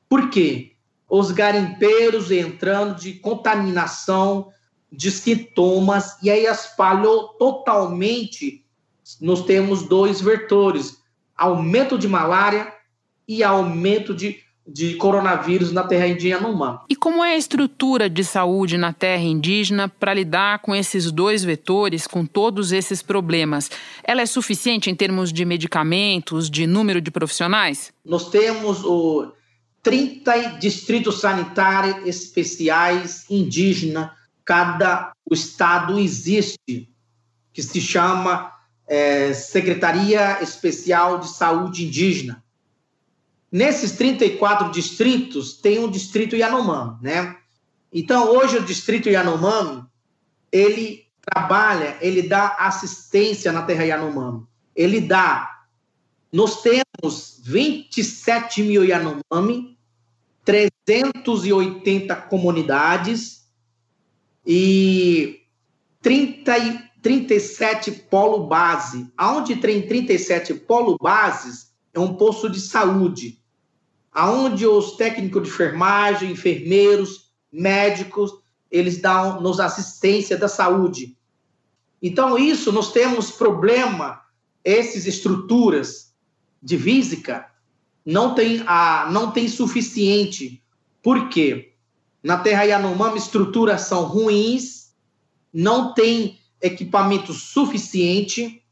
Por 0.10 0.30
quê? 0.30 0.74
Os 1.08 1.32
garimpeiros 1.32 2.32
entrando 2.32 2.96
de 2.96 3.14
contaminação 3.14 4.52
de 4.92 5.12
sintomas 5.12 6.18
e 6.24 6.32
aí 6.32 6.46
espalhou 6.46 7.30
totalmente. 7.34 8.66
Nós 9.22 9.44
temos 9.46 9.84
dois 9.84 10.20
vetores: 10.20 10.98
aumento 11.36 12.00
de 12.00 12.08
malária 12.08 12.74
e 13.28 13.44
aumento 13.44 14.14
de 14.14 14.45
de 14.67 14.95
coronavírus 14.95 15.72
na 15.72 15.84
terra 15.84 16.07
indígena 16.07 16.48
humana. 16.48 16.81
E 16.89 16.95
como 16.95 17.24
é 17.24 17.34
a 17.34 17.38
estrutura 17.38 18.10
de 18.10 18.24
saúde 18.24 18.77
na 18.77 18.91
terra 18.91 19.22
indígena 19.22 19.88
para 19.88 20.13
lidar 20.13 20.60
com 20.60 20.75
esses 20.75 21.12
dois 21.12 21.43
vetores, 21.43 22.07
com 22.07 22.25
todos 22.25 22.72
esses 22.72 23.03
problemas? 23.03 23.69
Ela 24.03 24.22
é 24.22 24.25
suficiente 24.25 24.89
em 24.89 24.95
termos 24.95 25.31
de 25.31 25.45
medicamentos, 25.45 26.50
de 26.50 26.65
número 26.65 27.00
de 27.00 27.12
profissionais? 27.12 27.93
Nós 28.03 28.29
temos 28.29 28.84
o 28.84 29.31
30 29.84 30.57
distritos 30.60 31.19
sanitários 31.19 32.07
especiais 32.07 33.25
indígenas, 33.29 34.10
cada 34.43 35.12
estado 35.31 36.00
existe, 36.00 36.89
que 37.53 37.62
se 37.62 37.79
chama 37.79 38.51
é, 38.88 39.31
Secretaria 39.34 40.41
Especial 40.41 41.19
de 41.19 41.29
Saúde 41.29 41.86
Indígena 41.86 42.43
Nesses 43.52 43.94
34 43.94 44.72
distritos, 44.72 45.54
tem 45.58 45.80
um 45.80 45.90
distrito 45.90 46.36
Yanomami, 46.36 46.98
né? 47.02 47.38
Então, 47.94 48.30
hoje 48.36 48.58
o 48.58 48.66
distrito 48.66 49.10
Yanomami, 49.10 49.86
ele 50.52 51.06
trabalha, 51.22 51.98
ele 52.02 52.24
dá 52.24 52.56
assistência 52.60 53.52
na 53.52 53.62
terra 53.62 53.84
Yanomami. 53.84 54.46
Ele 54.75 55.00
dá. 55.00 55.64
Nós 56.32 56.62
temos 56.62 57.40
27 57.44 58.62
mil 58.62 58.84
Yanomami, 58.84 59.78
380 60.44 62.16
comunidades 62.16 63.48
e 64.46 65.42
30, 66.02 66.54
37 67.02 67.92
polo 67.92 68.48
base. 68.48 69.12
Aonde 69.16 69.56
tem 69.56 69.88
37 69.88 70.54
polo 70.54 70.98
bases 71.02 71.74
é 71.96 72.00
um 72.00 72.14
posto 72.16 72.48
de 72.48 72.60
saúde 72.60 73.44
aonde 74.16 74.66
os 74.66 74.96
técnicos 74.96 75.44
de 75.44 75.50
enfermagem, 75.50 76.32
enfermeiros, 76.32 77.34
médicos, 77.52 78.32
eles 78.72 79.02
dão 79.02 79.42
nos 79.42 79.60
assistência 79.60 80.38
da 80.38 80.48
saúde. 80.48 81.18
Então, 82.02 82.38
isso, 82.38 82.72
nós 82.72 82.94
temos 82.94 83.30
problema, 83.30 84.22
essas 84.64 85.06
estruturas 85.06 86.14
de 86.64 86.78
física 86.80 87.46
não 88.06 88.34
tem, 88.34 88.64
a, 88.66 89.10
não 89.12 89.32
tem 89.32 89.50
suficiente. 89.50 90.64
Por 91.04 91.28
quê? 91.28 91.74
Na 92.24 92.38
Terra 92.38 92.64
Yanomami, 92.64 93.18
estruturas 93.18 93.82
são 93.82 94.06
ruins, 94.06 94.96
não 95.54 95.94
tem 95.94 96.40
equipamento 96.62 97.34
suficiente 97.34 98.64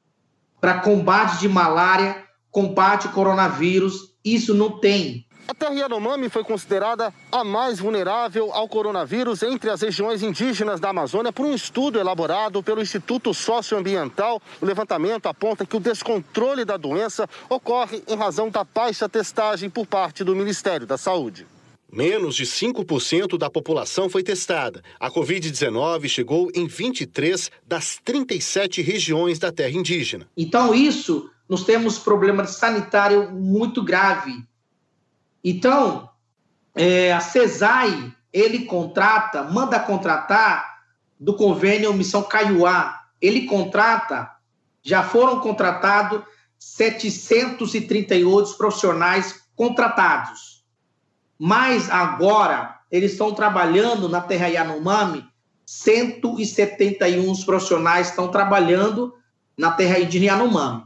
para 0.62 0.80
combate 0.80 1.42
de 1.42 1.50
malária, 1.50 2.23
combate 2.53 3.10
coronavírus, 3.10 4.13
isso 4.24 4.53
não 4.53 4.79
tem. 4.79 5.25
A 5.45 5.53
terra 5.53 5.74
Yanomami 5.74 6.29
foi 6.29 6.43
considerada 6.43 7.13
a 7.29 7.43
mais 7.43 7.79
vulnerável 7.79 8.53
ao 8.53 8.69
coronavírus 8.69 9.43
entre 9.43 9.69
as 9.69 9.81
regiões 9.81 10.24
indígenas 10.24 10.79
da 10.79 10.89
Amazônia 10.89 11.33
por 11.33 11.45
um 11.45 11.53
estudo 11.53 12.00
elaborado 12.00 12.63
pelo 12.63 12.81
Instituto 12.81 13.33
Socioambiental. 13.33 14.41
O 14.62 14.65
levantamento 14.65 15.25
aponta 15.25 15.65
que 15.65 15.75
o 15.75 15.81
descontrole 15.81 16.63
da 16.63 16.77
doença 16.77 17.27
ocorre 17.50 18.03
em 18.07 18.15
razão 18.15 18.50
da 18.50 18.63
baixa 18.63 19.10
testagem 19.10 19.69
por 19.69 19.86
parte 19.86 20.24
do 20.24 20.36
Ministério 20.36 20.88
da 20.88 20.98
Saúde. 20.98 21.45
Menos 21.91 22.36
de 22.36 22.45
5% 22.45 23.38
da 23.38 23.50
população 23.50 24.10
foi 24.10 24.24
testada. 24.24 24.81
A 25.00 25.12
Covid-19 25.12 26.07
chegou 26.07 26.50
em 26.55 26.67
23 26.67 27.51
das 27.67 28.00
37 28.03 28.81
regiões 28.81 29.38
da 29.38 29.51
terra 29.51 29.77
indígena. 29.77 30.27
Então, 30.36 30.74
isso, 30.74 31.29
nós 31.47 31.63
temos 31.63 32.00
problema 32.00 32.45
sanitário 32.45 33.31
muito 33.31 33.83
grave 33.83 34.47
então, 35.43 36.09
é, 36.73 37.12
a 37.12 37.19
CESAI, 37.19 38.13
ele 38.31 38.65
contrata, 38.65 39.43
manda 39.43 39.79
contratar 39.79 40.79
do 41.19 41.35
convênio 41.35 41.93
Missão 41.93 42.23
Caiuá. 42.23 43.01
Ele 43.21 43.45
contrata, 43.45 44.31
já 44.81 45.03
foram 45.03 45.41
contratados 45.41 46.23
738 46.57 48.57
profissionais 48.57 49.43
contratados. 49.55 50.63
Mas 51.38 51.89
agora, 51.89 52.79
eles 52.89 53.12
estão 53.12 53.33
trabalhando 53.33 54.07
na 54.07 54.21
Terra 54.21 54.47
Yanomami, 54.47 55.25
171 55.65 57.43
profissionais 57.43 58.09
estão 58.09 58.29
trabalhando 58.29 59.13
na 59.57 59.71
Terra 59.71 60.00
indígena 60.00 60.38
Yanomami. 60.38 60.83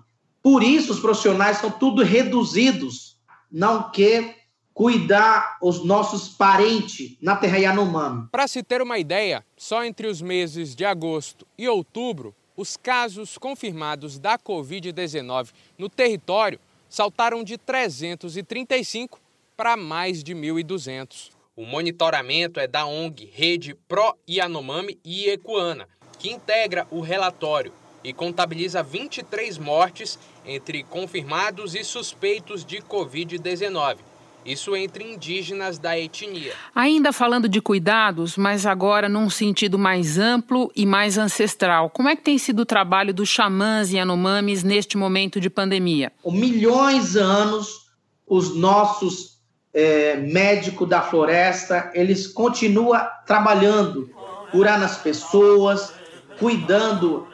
Por 0.50 0.64
isso, 0.64 0.94
os 0.94 1.02
profissionais 1.02 1.58
estão 1.58 1.70
tudo 1.70 2.02
reduzidos, 2.02 3.18
não 3.52 3.92
que 3.92 4.34
cuidar 4.74 5.58
os 5.62 5.84
nossos 5.84 6.30
parentes 6.30 7.18
na 7.22 7.36
terra 7.36 7.58
Yanomami. 7.58 8.30
Para 8.32 8.48
se 8.48 8.64
ter 8.64 8.82
uma 8.82 8.98
ideia, 8.98 9.46
só 9.58 9.84
entre 9.84 10.08
os 10.08 10.22
meses 10.22 10.74
de 10.74 10.86
agosto 10.86 11.46
e 11.58 11.68
outubro, 11.68 12.34
os 12.56 12.78
casos 12.78 13.38
confirmados 13.38 14.18
da 14.18 14.40
Covid-19 14.40 15.50
no 15.78 15.90
território 15.90 16.62
saltaram 16.88 17.44
de 17.44 17.58
335 17.58 19.20
para 19.58 19.76
mais 19.76 20.24
de 20.24 20.34
1.200. 20.34 21.32
O 21.58 21.66
monitoramento 21.66 22.58
é 22.58 22.68
da 22.68 22.86
ONG 22.86 23.30
Rede 23.34 23.76
Pro 23.86 24.16
Yanomami 24.26 24.98
e 25.04 25.28
Ecuana, 25.28 25.90
que 26.18 26.32
integra 26.32 26.88
o 26.90 27.02
relatório 27.02 27.74
e 28.04 28.14
contabiliza 28.14 28.84
23 28.84 29.58
mortes 29.58 30.18
entre 30.46 30.84
confirmados 30.84 31.76
e 31.76 31.84
suspeitos 31.84 32.66
de 32.66 32.78
Covid-19 32.78 33.98
Isso 34.46 34.76
entre 34.76 35.04
indígenas 35.04 35.78
da 35.78 36.00
etnia. 36.00 36.54
Ainda 36.74 37.12
falando 37.12 37.50
de 37.50 37.60
cuidados, 37.60 38.38
mas 38.38 38.66
agora 38.66 39.10
num 39.10 39.30
sentido 39.30 39.78
mais 39.78 40.18
amplo 40.18 40.72
e 40.76 40.86
mais 40.86 41.18
ancestral. 41.18 41.90
Como 41.90 42.08
é 42.08 42.16
que 42.16 42.22
tem 42.22 42.38
sido 42.38 42.62
o 42.62 42.66
trabalho 42.66 43.14
dos 43.14 43.28
xamãs 43.28 43.92
e 43.92 44.00
anomames 44.00 44.64
neste 44.64 44.98
momento 44.98 45.42
de 45.42 45.50
pandemia? 45.50 46.14
Milhões 46.26 47.12
de 47.12 47.20
anos, 47.20 47.90
os 48.26 48.56
nossos 48.56 49.38
é, 49.74 50.16
médicos 50.16 50.88
da 50.88 51.02
floresta, 51.02 51.92
eles 51.94 52.26
continuam 52.26 53.06
trabalhando, 53.26 54.10
curando 54.50 54.86
as 54.86 54.98
pessoas, 54.98 55.94
cuidando 56.40 57.28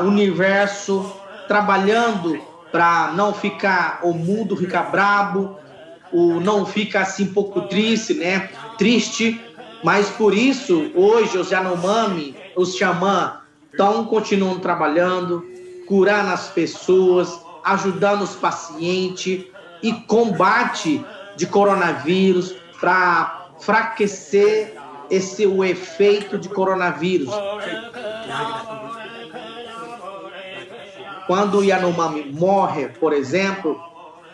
o 0.00 0.08
universo, 0.08 1.12
trabalhando 1.46 2.40
para 2.72 3.12
não 3.14 3.32
ficar 3.32 4.00
o 4.02 4.12
mundo 4.12 4.56
ficar 4.56 4.90
brabo, 4.90 5.56
o 6.12 6.40
não 6.40 6.66
fica 6.66 7.00
assim 7.00 7.26
pouco 7.26 7.62
triste, 7.62 8.14
né? 8.14 8.50
Triste, 8.76 9.40
mas 9.84 10.08
por 10.10 10.34
isso 10.34 10.90
hoje 10.94 11.38
os 11.38 11.50
Yanomami, 11.50 12.36
os 12.56 12.76
xamã, 12.76 13.40
estão 13.70 14.04
continuando 14.04 14.60
trabalhando, 14.60 15.44
curando 15.86 16.32
as 16.32 16.48
pessoas, 16.48 17.40
ajudando 17.64 18.22
os 18.22 18.34
pacientes 18.34 19.44
e 19.82 19.92
combate 19.92 21.04
de 21.36 21.46
coronavírus 21.46 22.54
para 22.80 23.48
enfraquecer 23.58 24.74
esse 25.10 25.46
o 25.46 25.62
efeito 25.62 26.38
de 26.38 26.48
coronavírus. 26.48 27.32
Quando 31.26 31.58
o 31.58 31.64
Yanomami 31.64 32.30
morre, 32.32 32.88
por 32.88 33.12
exemplo, 33.12 33.80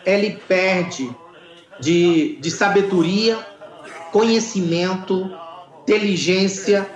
ele 0.05 0.39
perde 0.47 1.09
de, 1.79 2.37
de 2.39 2.51
sabedoria, 2.51 3.37
conhecimento, 4.11 5.31
inteligência. 5.81 6.89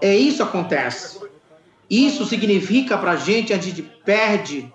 É 0.00 0.14
isso 0.14 0.38
que 0.38 0.42
acontece. 0.42 1.20
Isso 1.88 2.24
significa 2.26 2.98
para 2.98 3.12
a 3.12 3.16
gente, 3.16 3.52
a 3.52 3.58
gente 3.58 3.82
perde 3.82 4.72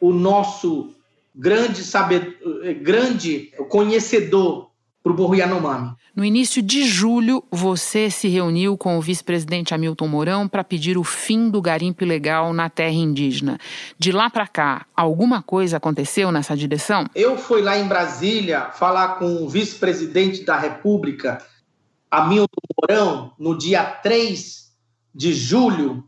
o 0.00 0.12
nosso 0.12 0.90
grande 1.34 1.82
saber, 1.82 2.38
grande 2.82 3.52
conhecedor 3.68 4.70
para 5.06 5.12
o 5.12 5.14
Borro 5.14 5.36
Yanomami. 5.36 5.94
No 6.16 6.24
início 6.24 6.60
de 6.60 6.82
julho, 6.84 7.44
você 7.48 8.10
se 8.10 8.26
reuniu 8.26 8.76
com 8.76 8.98
o 8.98 9.00
vice-presidente 9.00 9.72
Hamilton 9.72 10.08
Mourão 10.08 10.48
para 10.48 10.64
pedir 10.64 10.98
o 10.98 11.04
fim 11.04 11.48
do 11.48 11.62
garimpo 11.62 12.02
ilegal 12.02 12.52
na 12.52 12.68
terra 12.68 12.90
indígena. 12.90 13.56
De 13.96 14.10
lá 14.10 14.28
para 14.28 14.48
cá, 14.48 14.84
alguma 14.96 15.40
coisa 15.40 15.76
aconteceu 15.76 16.32
nessa 16.32 16.56
direção? 16.56 17.06
Eu 17.14 17.38
fui 17.38 17.62
lá 17.62 17.78
em 17.78 17.86
Brasília 17.86 18.72
falar 18.72 19.20
com 19.20 19.44
o 19.44 19.48
vice-presidente 19.48 20.44
da 20.44 20.58
República, 20.58 21.38
Hamilton 22.10 22.60
Mourão, 22.76 23.32
no 23.38 23.56
dia 23.56 23.84
3 23.84 24.72
de 25.14 25.32
julho. 25.32 26.02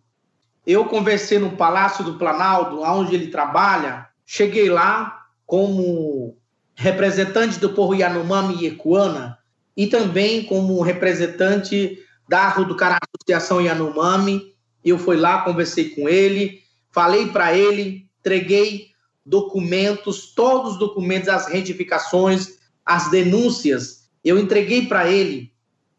Eu 0.67 0.87
conversei 0.87 1.39
no 1.39 1.53
Palácio 1.53 2.03
do 2.03 2.15
Planalto, 2.15 2.83
onde 2.83 3.15
ele 3.15 3.29
trabalha. 3.29 4.09
Cheguei 4.27 4.69
lá 4.69 5.23
como 5.47 6.37
representante 6.79 7.59
do 7.59 7.71
povo 7.71 7.93
Yanomami 7.93 8.65
Ecuana 8.65 9.37
e 9.77 9.89
também 9.89 10.45
como 10.45 10.81
representante 10.81 11.99
da 12.29 12.49
Ruducará 12.51 12.99
Associação 13.17 13.61
Yanomami. 13.61 14.55
Eu 14.85 14.97
fui 14.97 15.17
lá, 15.17 15.43
conversei 15.43 15.91
com 15.91 16.09
ele, 16.09 16.63
falei 16.93 17.27
para 17.27 17.53
ele, 17.53 18.09
entreguei 18.21 18.93
documentos, 19.27 20.33
todos 20.33 20.75
os 20.75 20.79
documentos, 20.79 21.29
as 21.29 21.49
retificações, 21.49 22.59
as 22.87 23.11
denúncias. 23.11 24.09
Eu 24.23 24.39
entreguei 24.39 24.87
para 24.87 25.11
ele, 25.11 25.53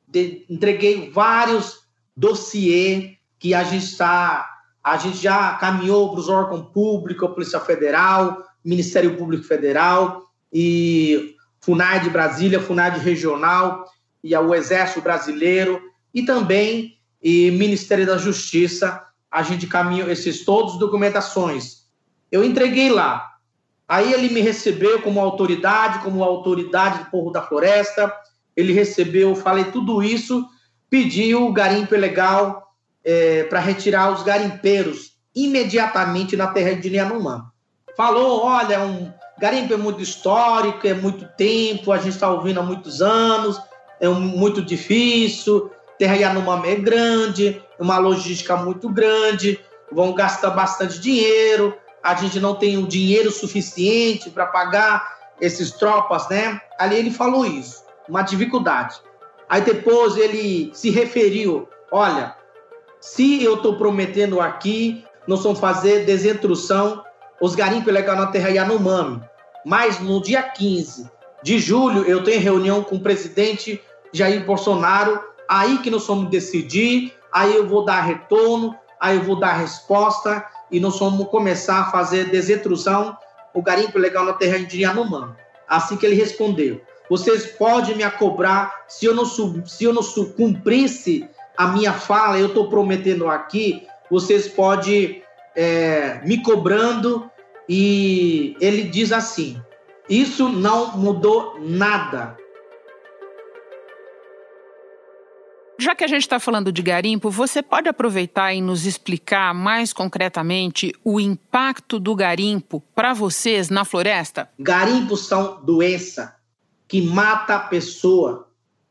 de, 0.07 0.45
entreguei 0.49 1.11
vários 1.11 1.81
dossiês 2.15 3.17
que 3.37 3.53
a 3.53 3.65
gente 3.65 3.83
está, 3.83 4.49
a 4.81 4.95
gente 4.95 5.17
já 5.17 5.55
caminhou 5.55 6.11
para 6.11 6.19
os 6.21 6.29
órgãos 6.29 6.71
públicos, 6.71 7.29
a 7.29 7.33
Polícia 7.33 7.59
Federal, 7.59 8.45
Ministério 8.63 9.17
Público 9.17 9.43
Federal 9.43 10.28
e 10.51 11.35
FUNAI 11.61 12.01
de 12.01 12.09
Brasília, 12.09 12.61
FUNAI 12.61 12.91
de 12.91 12.99
Regional 12.99 13.85
e 14.23 14.35
o 14.35 14.53
Exército 14.53 15.01
Brasileiro 15.01 15.81
e 16.13 16.23
também 16.23 16.97
e 17.21 17.51
Ministério 17.51 18.05
da 18.05 18.17
Justiça. 18.17 19.01
A 19.29 19.43
gente 19.43 19.67
caminhou 19.67 20.09
esses 20.09 20.43
todos 20.43 20.79
documentações. 20.79 21.83
Eu 22.31 22.43
entreguei 22.43 22.89
lá. 22.89 23.27
Aí 23.87 24.13
ele 24.13 24.29
me 24.29 24.41
recebeu 24.41 25.01
como 25.01 25.19
autoridade, 25.19 25.99
como 25.99 26.23
autoridade 26.23 26.99
do 26.99 27.09
povo 27.09 27.31
da 27.31 27.41
floresta. 27.41 28.11
Ele 28.55 28.73
recebeu, 28.73 29.35
falei 29.35 29.65
tudo 29.65 30.01
isso, 30.01 30.47
pediu 30.89 31.47
o 31.47 31.53
garimpo 31.53 31.95
legal 31.95 32.73
é, 33.03 33.43
para 33.43 33.59
retirar 33.59 34.11
os 34.11 34.23
garimpeiros 34.23 35.17
imediatamente 35.35 36.35
na 36.35 36.47
terra 36.47 36.73
de 36.73 36.89
Nianumã. 36.89 37.45
Falou, 37.95 38.43
olha, 38.43 38.81
um, 38.81 39.11
Garimpo 39.39 39.73
é 39.73 39.77
muito 39.77 40.01
histórico, 40.01 40.85
é 40.85 40.93
muito 40.93 41.25
tempo, 41.37 41.91
a 41.91 41.97
gente 41.97 42.09
está 42.09 42.29
ouvindo 42.29 42.59
há 42.59 42.63
muitos 42.63 43.01
anos, 43.01 43.59
é 43.99 44.07
muito 44.07 44.61
difícil, 44.61 45.71
Terra 45.97 46.15
Yanomami 46.15 46.69
é 46.69 46.75
grande, 46.75 47.61
uma 47.79 47.97
logística 47.97 48.55
muito 48.57 48.89
grande, 48.89 49.59
vão 49.91 50.13
gastar 50.13 50.51
bastante 50.51 50.99
dinheiro, 50.99 51.75
a 52.03 52.15
gente 52.15 52.39
não 52.39 52.55
tem 52.55 52.77
o 52.77 52.87
dinheiro 52.87 53.31
suficiente 53.31 54.29
para 54.29 54.45
pagar 54.45 55.17
esses 55.39 55.71
tropas, 55.71 56.27
né? 56.29 56.59
Ali 56.77 56.97
ele 56.97 57.11
falou 57.11 57.45
isso, 57.45 57.83
uma 58.07 58.21
dificuldade. 58.21 58.99
Aí 59.47 59.61
depois 59.61 60.17
ele 60.17 60.69
se 60.73 60.89
referiu, 60.89 61.67
olha, 61.91 62.35
se 62.99 63.43
eu 63.43 63.55
estou 63.55 63.77
prometendo 63.77 64.39
aqui, 64.41 65.03
nós 65.27 65.43
vamos 65.43 65.59
fazer 65.59 66.05
desinstrução 66.05 67.03
os 67.41 67.55
garimpos 67.55 67.93
legais 67.93 68.19
na 68.19 68.27
terra 68.27 68.49
Yanomami. 68.49 69.21
Mas 69.65 69.99
no 69.99 70.21
dia 70.21 70.43
15 70.43 71.09
de 71.43 71.59
julho 71.59 72.03
eu 72.03 72.23
tenho 72.23 72.41
reunião 72.41 72.83
com 72.83 72.95
o 72.95 72.99
presidente 72.99 73.81
Jair 74.13 74.45
Bolsonaro, 74.45 75.21
aí 75.47 75.77
que 75.79 75.89
nós 75.89 76.05
vamos 76.05 76.29
decidir, 76.29 77.13
aí 77.31 77.55
eu 77.55 77.67
vou 77.67 77.85
dar 77.85 78.01
retorno, 78.01 78.75
aí 78.99 79.17
eu 79.17 79.23
vou 79.23 79.39
dar 79.39 79.53
resposta 79.53 80.45
e 80.71 80.79
nós 80.79 80.99
vamos 80.99 81.27
começar 81.29 81.79
a 81.79 81.91
fazer 81.91 82.29
desetrusão, 82.29 83.17
o 83.53 83.61
garimpo 83.61 83.97
legal 83.97 84.25
na 84.25 84.33
terra 84.33 84.59
de 84.59 84.81
Yanomami. 84.81 85.33
Assim 85.67 85.97
que 85.97 86.05
ele 86.05 86.15
respondeu. 86.15 86.81
Vocês 87.09 87.45
podem 87.45 87.95
me 87.95 88.09
cobrar 88.11 88.83
se 88.87 89.05
eu 89.05 89.15
não, 89.15 89.25
se 89.25 89.83
eu 89.83 89.93
não 89.93 90.03
cumprisse 90.35 91.27
a 91.57 91.67
minha 91.67 91.93
fala, 91.93 92.37
eu 92.37 92.47
estou 92.47 92.69
prometendo 92.69 93.27
aqui, 93.27 93.87
vocês 94.09 94.47
podem 94.47 95.23
é, 95.55 96.21
me 96.23 96.41
cobrando 96.41 97.29
e 97.69 98.57
ele 98.59 98.83
diz 98.83 99.11
assim: 99.11 99.61
isso 100.09 100.49
não 100.49 100.97
mudou 100.97 101.59
nada. 101.61 102.35
Já 105.77 105.95
que 105.95 106.03
a 106.03 106.07
gente 106.07 106.23
está 106.23 106.39
falando 106.39 106.73
de 106.73 106.81
garimpo, 106.81 107.29
você 107.29 107.61
pode 107.61 107.87
aproveitar 107.87 108.53
e 108.53 108.59
nos 108.59 108.85
explicar 108.85 109.53
mais 109.53 109.93
concretamente 109.93 110.93
o 111.05 111.21
impacto 111.21 111.97
do 111.99 112.13
garimpo 112.15 112.83
para 112.93 113.13
vocês 113.13 113.69
na 113.69 113.85
floresta? 113.85 114.49
Garimpos 114.59 115.27
são 115.27 115.63
doença 115.63 116.35
que 116.85 117.01
mata 117.01 117.55
a 117.55 117.59
pessoa, 117.59 118.49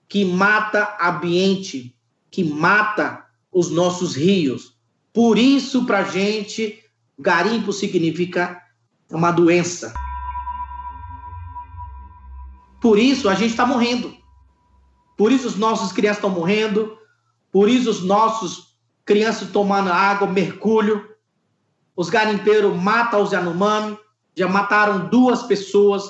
que 0.08 0.24
mata 0.24 0.96
ambiente, 0.98 1.94
que 2.30 2.44
mata 2.44 3.26
os 3.52 3.70
nossos 3.70 4.14
rios. 4.14 4.74
Por 5.12 5.36
isso, 5.36 5.84
para 5.84 5.98
a 5.98 6.04
gente, 6.04 6.82
garimpo 7.18 7.70
significa 7.72 8.62
uma 9.10 9.30
doença. 9.30 9.94
Por 12.80 12.98
isso 12.98 13.28
a 13.28 13.34
gente 13.34 13.50
está 13.50 13.66
morrendo. 13.66 14.14
Por 15.16 15.32
isso 15.32 15.48
os 15.48 15.56
nossos 15.56 15.92
crianças 15.92 16.18
estão 16.18 16.30
morrendo. 16.30 16.96
Por 17.50 17.68
isso 17.68 17.90
os 17.90 18.02
nossos 18.02 18.76
crianças 19.04 19.50
tomando 19.50 19.90
água, 19.90 20.28
mergulho. 20.28 21.08
Os 21.96 22.08
garimpeiros 22.08 22.76
matam 22.76 23.22
os 23.22 23.32
Yanomami. 23.32 23.98
Já 24.36 24.46
mataram 24.46 25.08
duas 25.08 25.42
pessoas 25.42 26.04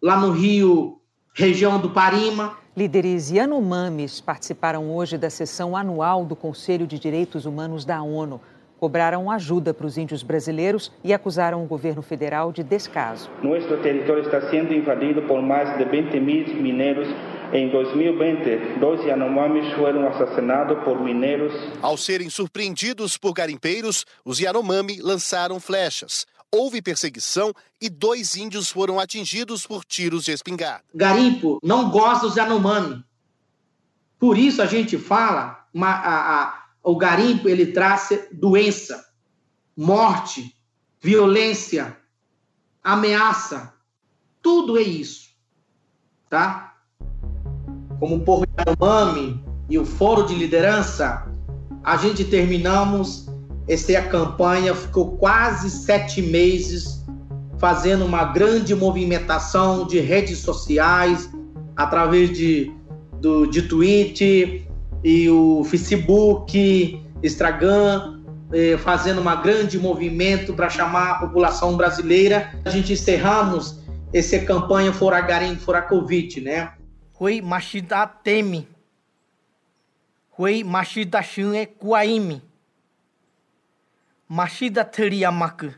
lá 0.00 0.16
no 0.16 0.30
Rio, 0.30 1.00
região 1.34 1.80
do 1.80 1.90
Parima. 1.90 2.56
Líderes 2.76 3.30
Yanomamis 3.30 4.20
participaram 4.20 4.94
hoje 4.94 5.18
da 5.18 5.28
sessão 5.28 5.76
anual 5.76 6.24
do 6.24 6.34
Conselho 6.34 6.86
de 6.86 6.98
Direitos 6.98 7.44
Humanos 7.44 7.84
da 7.84 8.00
ONU 8.00 8.40
cobraram 8.82 9.30
ajuda 9.30 9.72
para 9.72 9.86
os 9.86 9.96
índios 9.96 10.24
brasileiros 10.24 10.90
e 11.04 11.14
acusaram 11.14 11.62
o 11.62 11.66
governo 11.68 12.02
federal 12.02 12.50
de 12.50 12.64
descaso. 12.64 13.30
Nosso 13.40 13.76
território 13.76 14.24
está 14.24 14.50
sendo 14.50 14.74
invadido 14.74 15.22
por 15.22 15.40
mais 15.40 15.78
de 15.78 15.84
20 15.84 16.18
mil 16.18 16.60
mineiros. 16.60 17.06
Em 17.52 17.70
2020, 17.70 18.80
dois 18.80 19.04
Yanomamis 19.04 19.72
foram 19.74 20.08
assassinados 20.08 20.82
por 20.82 21.00
mineiros. 21.00 21.52
Ao 21.80 21.96
serem 21.96 22.28
surpreendidos 22.28 23.16
por 23.16 23.32
garimpeiros, 23.32 24.04
os 24.24 24.40
Yanomami 24.40 25.00
lançaram 25.00 25.60
flechas. 25.60 26.26
houve 26.50 26.82
perseguição 26.82 27.52
e 27.80 27.88
dois 27.88 28.34
índios 28.34 28.68
foram 28.68 28.98
atingidos 28.98 29.64
por 29.64 29.84
tiros 29.84 30.24
de 30.24 30.32
espingarda. 30.32 30.82
Garimpo 30.92 31.60
não 31.62 31.88
gosta 31.88 32.26
dos 32.26 32.34
Yanomami. 32.34 33.04
Por 34.18 34.36
isso 34.36 34.60
a 34.60 34.66
gente 34.66 34.98
fala, 34.98 35.66
uma, 35.72 35.88
a, 35.88 36.42
a, 36.42 36.61
o 36.82 36.96
garimpo 36.96 37.48
ele 37.48 37.66
traz 37.66 38.08
doença, 38.32 39.04
morte, 39.76 40.54
violência, 41.00 41.96
ameaça. 42.82 43.74
Tudo 44.40 44.76
é 44.76 44.82
isso, 44.82 45.30
tá? 46.28 46.74
Como 48.00 48.16
o 48.16 48.20
Porro 48.20 48.44
Yanomami 48.58 49.44
e 49.70 49.78
o 49.78 49.84
Fórum 49.84 50.26
de 50.26 50.34
Liderança, 50.34 51.30
a 51.84 51.96
gente 51.96 52.24
terminamos 52.24 53.26
essa 53.68 54.02
campanha, 54.02 54.74
ficou 54.74 55.16
quase 55.16 55.70
sete 55.70 56.20
meses 56.20 57.04
fazendo 57.58 58.04
uma 58.04 58.24
grande 58.24 58.74
movimentação 58.74 59.86
de 59.86 60.00
redes 60.00 60.40
sociais, 60.40 61.30
através 61.76 62.36
de, 62.36 62.72
do, 63.20 63.46
de 63.46 63.62
Twitter 63.62 64.66
e 65.04 65.28
o 65.28 65.64
Facebook, 65.64 67.02
Instagram, 67.22 68.20
eh, 68.52 68.76
fazendo 68.78 69.20
uma 69.20 69.36
grande 69.36 69.78
movimento 69.78 70.54
para 70.54 70.68
chamar 70.68 71.10
a 71.10 71.14
população 71.20 71.76
brasileira. 71.76 72.52
A 72.64 72.70
gente 72.70 72.92
encerramos 72.92 73.80
essa 74.12 74.38
campanha 74.40 74.92
Fora 74.92 75.20
Garim, 75.20 75.56
Fora 75.56 75.82
Covid, 75.82 76.40
né? 76.40 76.72
Foi 77.12 77.40
Machida 77.40 78.06
Teme. 78.06 78.68
Foi 80.36 80.62
Machida 80.62 81.22
Shun 81.22 81.52
Kuaimi. 81.78 82.42
Machida 84.28 84.84
Teriamaku. 84.84 85.74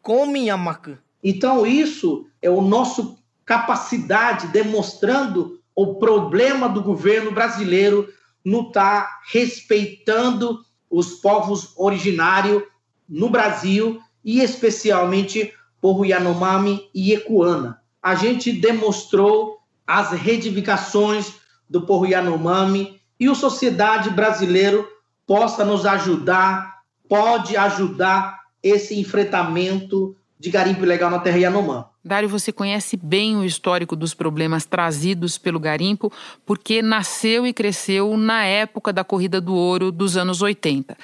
Komiamaku. 0.00 0.98
Então 1.22 1.64
isso 1.64 2.26
é 2.40 2.50
o 2.50 2.60
nosso 2.60 3.16
capacidade 3.44 4.48
demonstrando 4.48 5.61
o 5.74 5.94
problema 5.96 6.68
do 6.68 6.82
governo 6.82 7.30
brasileiro 7.30 8.08
não 8.44 8.68
estar 8.68 9.02
tá 9.02 9.20
respeitando 9.30 10.64
os 10.90 11.14
povos 11.14 11.72
originários 11.76 12.62
no 13.08 13.30
Brasil 13.30 14.00
e 14.24 14.40
especialmente 14.40 15.52
povo 15.80 16.04
Yanomami 16.04 16.88
e 16.94 17.12
Ecuana. 17.12 17.80
A 18.02 18.14
gente 18.14 18.52
demonstrou 18.52 19.58
as 19.86 20.10
reivindicações 20.10 21.34
do 21.68 21.82
povo 21.82 22.06
Yanomami 22.06 23.00
e 23.18 23.28
a 23.28 23.34
sociedade 23.34 24.10
brasileira 24.10 24.84
possa 25.26 25.64
nos 25.64 25.86
ajudar 25.86 26.72
pode 27.12 27.58
ajudar 27.58 28.40
esse 28.62 28.98
enfrentamento 28.98 30.16
de 30.42 30.50
garimpo 30.50 30.82
ilegal 30.82 31.08
na 31.08 31.20
terra 31.20 31.38
Yanomami. 31.38 31.84
Dário, 32.04 32.28
você 32.28 32.50
conhece 32.50 32.96
bem 32.96 33.36
o 33.36 33.44
histórico 33.44 33.94
dos 33.94 34.12
problemas 34.12 34.66
trazidos 34.66 35.38
pelo 35.38 35.60
garimpo, 35.60 36.12
porque 36.44 36.82
nasceu 36.82 37.46
e 37.46 37.52
cresceu 37.52 38.16
na 38.16 38.44
época 38.44 38.92
da 38.92 39.04
corrida 39.04 39.40
do 39.40 39.54
ouro 39.54 39.92
dos 39.92 40.16
anos 40.16 40.42
80. 40.42 40.96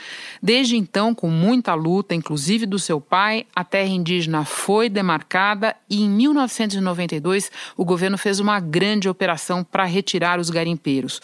Desde 0.42 0.76
então, 0.76 1.14
com 1.14 1.30
muita 1.30 1.72
luta, 1.74 2.16
inclusive 2.16 2.66
do 2.66 2.80
seu 2.80 3.00
pai, 3.00 3.46
a 3.54 3.62
terra 3.62 3.88
indígena 3.88 4.44
foi 4.44 4.88
demarcada 4.88 5.76
e 5.88 6.02
em 6.02 6.10
1992 6.10 7.48
o 7.76 7.84
governo 7.84 8.18
fez 8.18 8.40
uma 8.40 8.58
grande 8.58 9.08
operação 9.08 9.62
para 9.62 9.84
retirar 9.84 10.40
os 10.40 10.50
garimpeiros. 10.50 11.20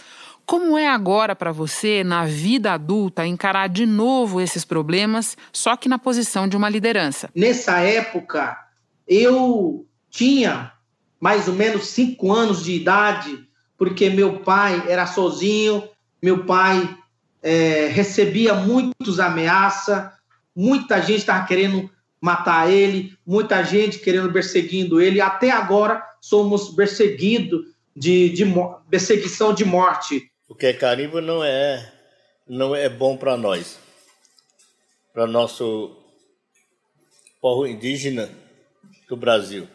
Como 0.47 0.77
é 0.77 0.87
agora 0.87 1.35
para 1.35 1.53
você, 1.53 2.05
na 2.05 2.27
vida 2.27 2.73
adulta, 2.73 3.27
encarar 3.27 3.69
de 3.69 3.87
novo 3.87 4.41
esses 4.41 4.65
problemas, 4.65 5.37
só 5.53 5.75
que 5.77 5.89
na 5.89 5.99
posição 5.99 6.47
de 6.47 6.57
uma 6.57 6.69
liderança? 6.69 7.31
Nessa 7.35 7.79
época, 7.81 8.57
eu 9.09 9.87
tinha 10.11 10.73
mais 11.19 11.49
ou 11.49 11.55
menos 11.55 11.87
cinco 11.87 12.31
anos 12.31 12.63
de 12.63 12.73
idade, 12.73 13.49
porque 13.79 14.11
meu 14.11 14.41
pai 14.41 14.85
era 14.87 15.07
sozinho, 15.07 15.89
meu 16.23 16.45
pai 16.45 16.95
é, 17.43 17.89
recebia 17.91 18.53
muitos 18.53 19.19
ameaças, 19.19 20.11
muita 20.55 21.01
gente 21.01 21.21
estava 21.21 21.47
querendo 21.47 21.91
matar 22.21 22.71
ele, 22.71 23.17
muita 23.27 23.63
gente 23.63 23.99
querendo 23.99 24.31
perseguindo 24.31 25.01
ele. 25.01 25.21
Até 25.21 25.51
agora 25.51 26.03
somos 26.21 26.69
perseguidos 26.71 27.67
de, 27.97 28.29
de 28.31 28.45
perseguição 28.91 29.55
de 29.55 29.65
morte 29.65 30.31
porque 30.55 30.73
carimbo 30.73 31.21
não 31.21 31.43
é 31.43 31.93
não 32.47 32.77
é 32.77 32.89
bom 32.89 33.17
para 33.17 33.37
nós, 33.37 33.77
para 35.13 35.27
nosso 35.27 35.97
povo 37.41 37.67
indígena 37.67 38.31
do 39.09 39.17
Brasil. 39.17 39.67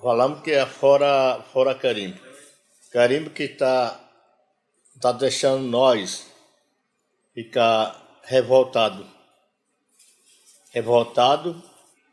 Falamos 0.00 0.40
que 0.42 0.52
é 0.52 0.64
fora 0.64 1.42
fora 1.52 1.74
carimbo, 1.74 2.20
carimbo 2.92 3.30
que 3.30 3.42
está 3.42 3.98
tá 5.00 5.10
deixando 5.10 5.64
nós 5.64 6.28
ficar 7.34 8.20
revoltado, 8.22 9.04
revoltado 10.70 11.60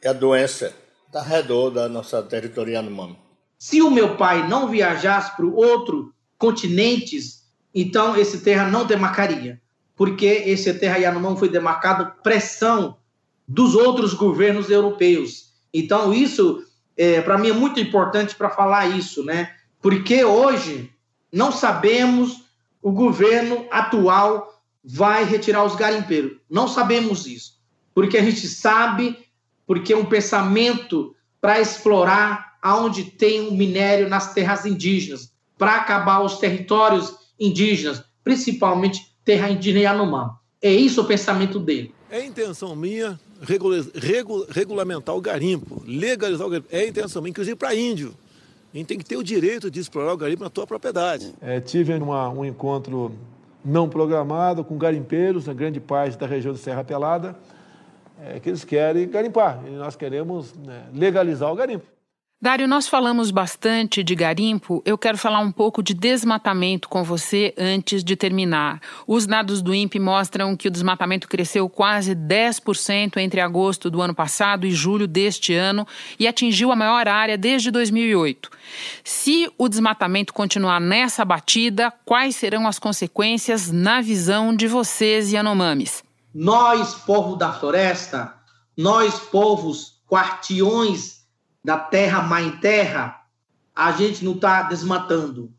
é 0.01 0.09
a 0.09 0.13
doença 0.13 0.75
da 1.11 1.21
redor 1.21 1.69
da 1.69 1.87
nossa 1.87 2.23
territorial 2.23 2.83
mano. 2.85 3.19
Se 3.59 3.83
o 3.83 3.91
meu 3.91 4.17
pai 4.17 4.47
não 4.47 4.67
viajasse 4.67 5.35
para 5.35 5.45
outro 5.45 6.11
continentes 6.39 7.44
então 7.75 8.15
esse 8.15 8.39
terra 8.39 8.69
não 8.69 8.85
demarcaria, 8.85 9.61
porque 9.97 10.25
esse 10.25 10.73
terra 10.75 10.97
Yanomami 10.97 11.37
foi 11.37 11.49
demarcado 11.49 12.13
pressão 12.23 12.97
dos 13.45 13.75
outros 13.75 14.13
governos 14.13 14.69
europeus. 14.69 15.53
Então 15.73 16.13
isso, 16.13 16.63
é, 16.95 17.19
para 17.19 17.37
mim, 17.37 17.49
é 17.49 17.53
muito 17.53 17.79
importante 17.81 18.33
para 18.33 18.49
falar 18.49 18.87
isso, 18.97 19.25
né? 19.25 19.53
Porque 19.81 20.23
hoje 20.23 20.89
não 21.31 21.51
sabemos 21.51 22.45
o 22.81 22.91
governo 22.91 23.65
atual 23.69 24.61
vai 24.83 25.25
retirar 25.25 25.65
os 25.65 25.75
garimpeiros. 25.75 26.37
Não 26.49 26.67
sabemos 26.67 27.25
isso, 27.25 27.59
porque 27.93 28.17
a 28.17 28.23
gente 28.23 28.47
sabe, 28.47 29.17
porque 29.67 29.91
é 29.91 29.97
um 29.97 30.05
pensamento 30.05 31.13
para 31.41 31.59
explorar 31.59 32.55
aonde 32.61 33.03
tem 33.03 33.41
o 33.41 33.49
um 33.49 33.57
minério 33.57 34.07
nas 34.07 34.33
terras 34.33 34.65
indígenas, 34.65 35.33
para 35.57 35.75
acabar 35.75 36.21
os 36.21 36.37
territórios 36.37 37.24
indígenas, 37.39 38.03
principalmente 38.23 39.01
terra 39.23 39.49
indígena 39.49 39.81
Yanomami. 39.81 40.31
É 40.61 40.71
isso 40.71 41.01
o 41.01 41.05
pensamento 41.05 41.59
dele. 41.59 41.93
É 42.09 42.23
intenção 42.23 42.75
minha 42.75 43.19
regula 43.41 43.85
regula 43.93 44.47
regulamentar 44.49 45.15
o 45.15 45.21
garimpo, 45.21 45.83
legalizar 45.85 46.47
o 46.47 46.49
garimpo. 46.49 46.69
É 46.71 46.87
intenção 46.87 47.21
minha, 47.21 47.31
inclusive 47.31 47.55
para 47.55 47.75
índio. 47.75 48.15
A 48.73 48.77
gente 48.77 48.87
tem 48.87 48.97
que 48.97 49.05
ter 49.05 49.15
o 49.15 49.23
direito 49.23 49.71
de 49.71 49.79
explorar 49.79 50.13
o 50.13 50.17
garimpo 50.17 50.43
na 50.43 50.49
tua 50.49 50.67
propriedade. 50.67 51.33
É, 51.41 51.59
tive 51.59 51.93
uma, 51.93 52.29
um 52.29 52.43
encontro 52.43 53.11
não 53.63 53.87
programado 53.87 54.63
com 54.63 54.77
garimpeiros 54.77 55.47
na 55.47 55.53
grande 55.53 55.79
parte 55.79 56.17
da 56.17 56.27
região 56.27 56.53
de 56.53 56.59
Serra 56.59 56.83
Pelada, 56.83 57.35
é, 58.21 58.39
que 58.39 58.49
eles 58.49 58.63
querem 58.63 59.07
garimpar. 59.07 59.63
E 59.65 59.71
nós 59.71 59.95
queremos 59.95 60.53
né, 60.55 60.87
legalizar 60.93 61.51
o 61.51 61.55
garimpo. 61.55 61.85
Dário, 62.41 62.67
nós 62.67 62.85
falamos 62.85 63.31
bastante 63.31 64.03
de 64.03 64.13
garimpo. 64.13 64.83
Eu 64.85 64.97
quero 64.97 65.17
falar 65.17 65.39
um 65.39 65.51
pouco 65.51 65.81
de 65.81 65.93
desmatamento 65.93 66.89
com 66.89 67.01
você 67.01 67.53
antes 67.57 68.03
de 68.03 68.13
terminar. 68.17 68.81
Os 69.07 69.25
dados 69.25 69.61
do 69.61 69.73
INPE 69.73 69.99
mostram 69.99 70.55
que 70.55 70.67
o 70.67 70.71
desmatamento 70.71 71.29
cresceu 71.29 71.69
quase 71.69 72.13
10% 72.13 73.17
entre 73.17 73.39
agosto 73.39 73.89
do 73.89 74.01
ano 74.01 74.13
passado 74.13 74.67
e 74.67 74.71
julho 74.71 75.07
deste 75.07 75.53
ano 75.53 75.87
e 76.19 76.27
atingiu 76.27 76.73
a 76.73 76.75
maior 76.75 77.07
área 77.07 77.37
desde 77.37 77.71
2008. 77.71 78.51
Se 79.01 79.49
o 79.57 79.69
desmatamento 79.69 80.33
continuar 80.33 80.81
nessa 80.81 81.23
batida, 81.23 81.91
quais 82.03 82.35
serão 82.35 82.67
as 82.67 82.77
consequências 82.77 83.71
na 83.71 84.01
visão 84.01 84.53
de 84.53 84.67
vocês, 84.67 85.31
Yanomamis? 85.31 86.03
Nós, 86.33 86.95
povo 86.95 87.37
da 87.37 87.53
floresta, 87.53 88.33
nós, 88.77 89.17
povos 89.19 89.95
quartiões 90.05 91.14
da 91.65 91.79
terra 91.79 92.21
mãe 92.21 92.51
terra, 92.57 93.25
a 93.75 93.91
gente 93.91 94.23
não 94.23 94.33
está 94.33 94.61
desmatando. 94.61 95.51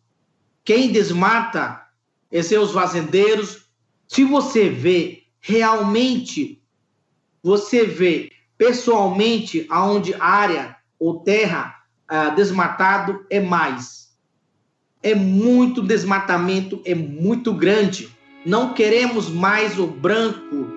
Quem 0.65 0.93
desmata 0.93 1.83
é 2.31 2.41
seus 2.43 2.71
fazendeiros. 2.71 3.67
Se 4.07 4.23
você 4.23 4.69
vê 4.69 5.25
realmente, 5.41 6.63
você 7.43 7.85
vê 7.85 8.31
pessoalmente 8.57 9.67
aonde 9.69 10.15
área 10.15 10.77
ou 10.97 11.25
terra 11.25 11.75
ah, 12.07 12.29
desmatado 12.31 13.27
é 13.29 13.41
mais. 13.41 14.17
É 15.03 15.13
muito 15.13 15.83
desmatamento, 15.83 16.81
é 16.85 16.95
muito 16.95 17.53
grande. 17.53 18.09
Não 18.47 18.73
queremos 18.75 19.29
mais 19.29 19.77
o 19.77 19.89
branco 19.89 20.69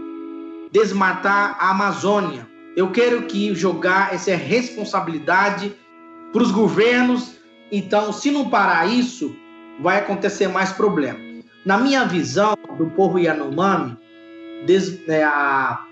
desmatar 0.72 1.56
a 1.60 1.70
Amazônia. 1.70 2.50
Eu 2.80 2.92
quero 2.92 3.24
que 3.24 3.54
jogar 3.54 4.14
essa 4.14 4.34
responsabilidade 4.38 5.76
para 6.32 6.42
os 6.42 6.50
governos. 6.50 7.36
Então, 7.70 8.14
se 8.14 8.32
não 8.32 8.50
parar 8.50 8.86
isso, 8.90 9.36
vai 9.82 9.98
acontecer 9.98 10.48
mais 10.48 10.72
problema. 10.72 11.20
Na 11.66 11.78
minha 11.78 12.06
visão 12.06 12.56
do 12.78 12.90
povo 12.92 13.20
Yanomami, 13.20 13.98
des, 14.66 15.06
é, 15.10 15.26
a, 15.26 15.86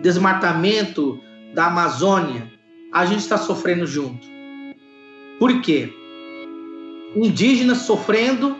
desmatamento 0.00 1.20
da 1.54 1.66
Amazônia, 1.66 2.50
a 2.92 3.06
gente 3.06 3.20
está 3.20 3.38
sofrendo 3.38 3.86
junto. 3.86 4.26
Por 5.38 5.60
quê? 5.60 5.92
Indígenas 7.14 7.82
sofrendo, 7.82 8.56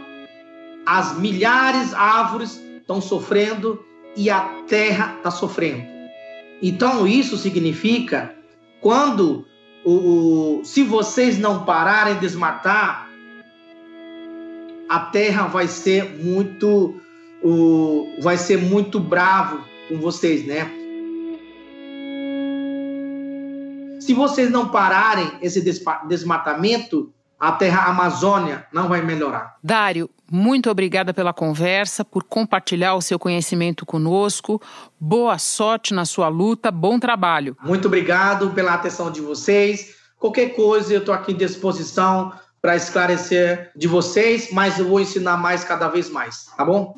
as 0.86 1.18
milhares 1.18 1.88
de 1.88 1.96
árvores 1.96 2.62
estão 2.76 3.00
sofrendo 3.00 3.84
e 4.16 4.30
a 4.30 4.40
terra 4.68 5.16
está 5.16 5.32
sofrendo. 5.32 5.91
Então, 6.62 7.08
isso 7.08 7.36
significa 7.36 8.34
quando 8.80 9.44
o, 9.84 10.60
o, 10.60 10.64
se 10.64 10.84
vocês 10.84 11.36
não 11.36 11.64
pararem 11.64 12.14
de 12.14 12.20
desmatar, 12.20 13.10
a 14.88 15.00
terra 15.00 15.48
vai 15.48 15.66
ser 15.66 16.22
muito 16.22 17.00
o, 17.42 18.06
vai 18.20 18.36
ser 18.36 18.58
muito 18.58 19.00
bravo 19.00 19.64
com 19.88 19.98
vocês, 19.98 20.46
né? 20.46 20.70
Se 23.98 24.14
vocês 24.14 24.50
não 24.50 24.68
pararem 24.68 25.32
esse 25.40 25.60
desmatamento, 26.08 27.12
a 27.42 27.50
terra 27.50 27.86
Amazônia 27.86 28.64
não 28.72 28.88
vai 28.88 29.02
melhorar. 29.02 29.56
Dário, 29.64 30.08
muito 30.30 30.70
obrigada 30.70 31.12
pela 31.12 31.32
conversa, 31.32 32.04
por 32.04 32.22
compartilhar 32.22 32.94
o 32.94 33.02
seu 33.02 33.18
conhecimento 33.18 33.84
conosco. 33.84 34.62
Boa 35.00 35.36
sorte 35.38 35.92
na 35.92 36.04
sua 36.04 36.28
luta, 36.28 36.70
bom 36.70 37.00
trabalho. 37.00 37.56
Muito 37.60 37.88
obrigado 37.88 38.50
pela 38.50 38.74
atenção 38.74 39.10
de 39.10 39.20
vocês. 39.20 39.96
Qualquer 40.20 40.54
coisa, 40.54 40.94
eu 40.94 41.00
estou 41.00 41.12
aqui 41.12 41.32
à 41.32 41.36
disposição 41.36 42.32
para 42.60 42.76
esclarecer 42.76 43.72
de 43.74 43.88
vocês, 43.88 44.50
mas 44.52 44.78
eu 44.78 44.86
vou 44.86 45.00
ensinar 45.00 45.36
mais 45.36 45.64
cada 45.64 45.88
vez 45.88 46.08
mais, 46.08 46.44
tá 46.56 46.64
bom? 46.64 46.94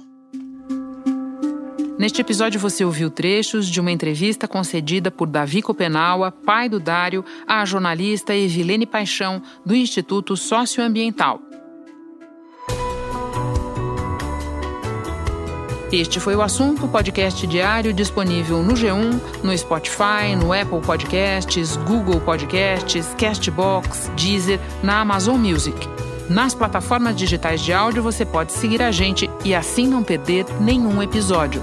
Neste 1.96 2.20
episódio 2.20 2.58
você 2.58 2.84
ouviu 2.84 3.08
trechos 3.08 3.68
de 3.68 3.80
uma 3.80 3.92
entrevista 3.92 4.48
concedida 4.48 5.12
por 5.12 5.28
Davi 5.28 5.62
Copenaua, 5.62 6.32
pai 6.32 6.68
do 6.68 6.80
Dário, 6.80 7.24
à 7.46 7.64
jornalista 7.64 8.34
Evilene 8.34 8.84
Paixão, 8.84 9.40
do 9.64 9.76
Instituto 9.76 10.36
Socioambiental. 10.36 11.40
Este 15.92 16.18
foi 16.18 16.34
o 16.34 16.42
assunto 16.42 16.88
podcast 16.88 17.46
diário 17.46 17.92
disponível 17.92 18.60
no 18.64 18.74
G1, 18.74 19.20
no 19.44 19.56
Spotify, 19.56 20.34
no 20.36 20.52
Apple 20.52 20.80
Podcasts, 20.80 21.76
Google 21.76 22.20
Podcasts, 22.20 23.14
Castbox, 23.16 24.10
Deezer, 24.16 24.58
na 24.82 25.00
Amazon 25.00 25.38
Music. 25.38 25.88
Nas 26.28 26.54
plataformas 26.54 27.14
digitais 27.14 27.60
de 27.60 27.72
áudio 27.72 28.02
você 28.02 28.24
pode 28.24 28.52
seguir 28.52 28.82
a 28.82 28.90
gente 28.90 29.30
e 29.44 29.54
assim 29.54 29.86
não 29.86 30.02
perder 30.02 30.46
nenhum 30.60 31.00
episódio. 31.00 31.62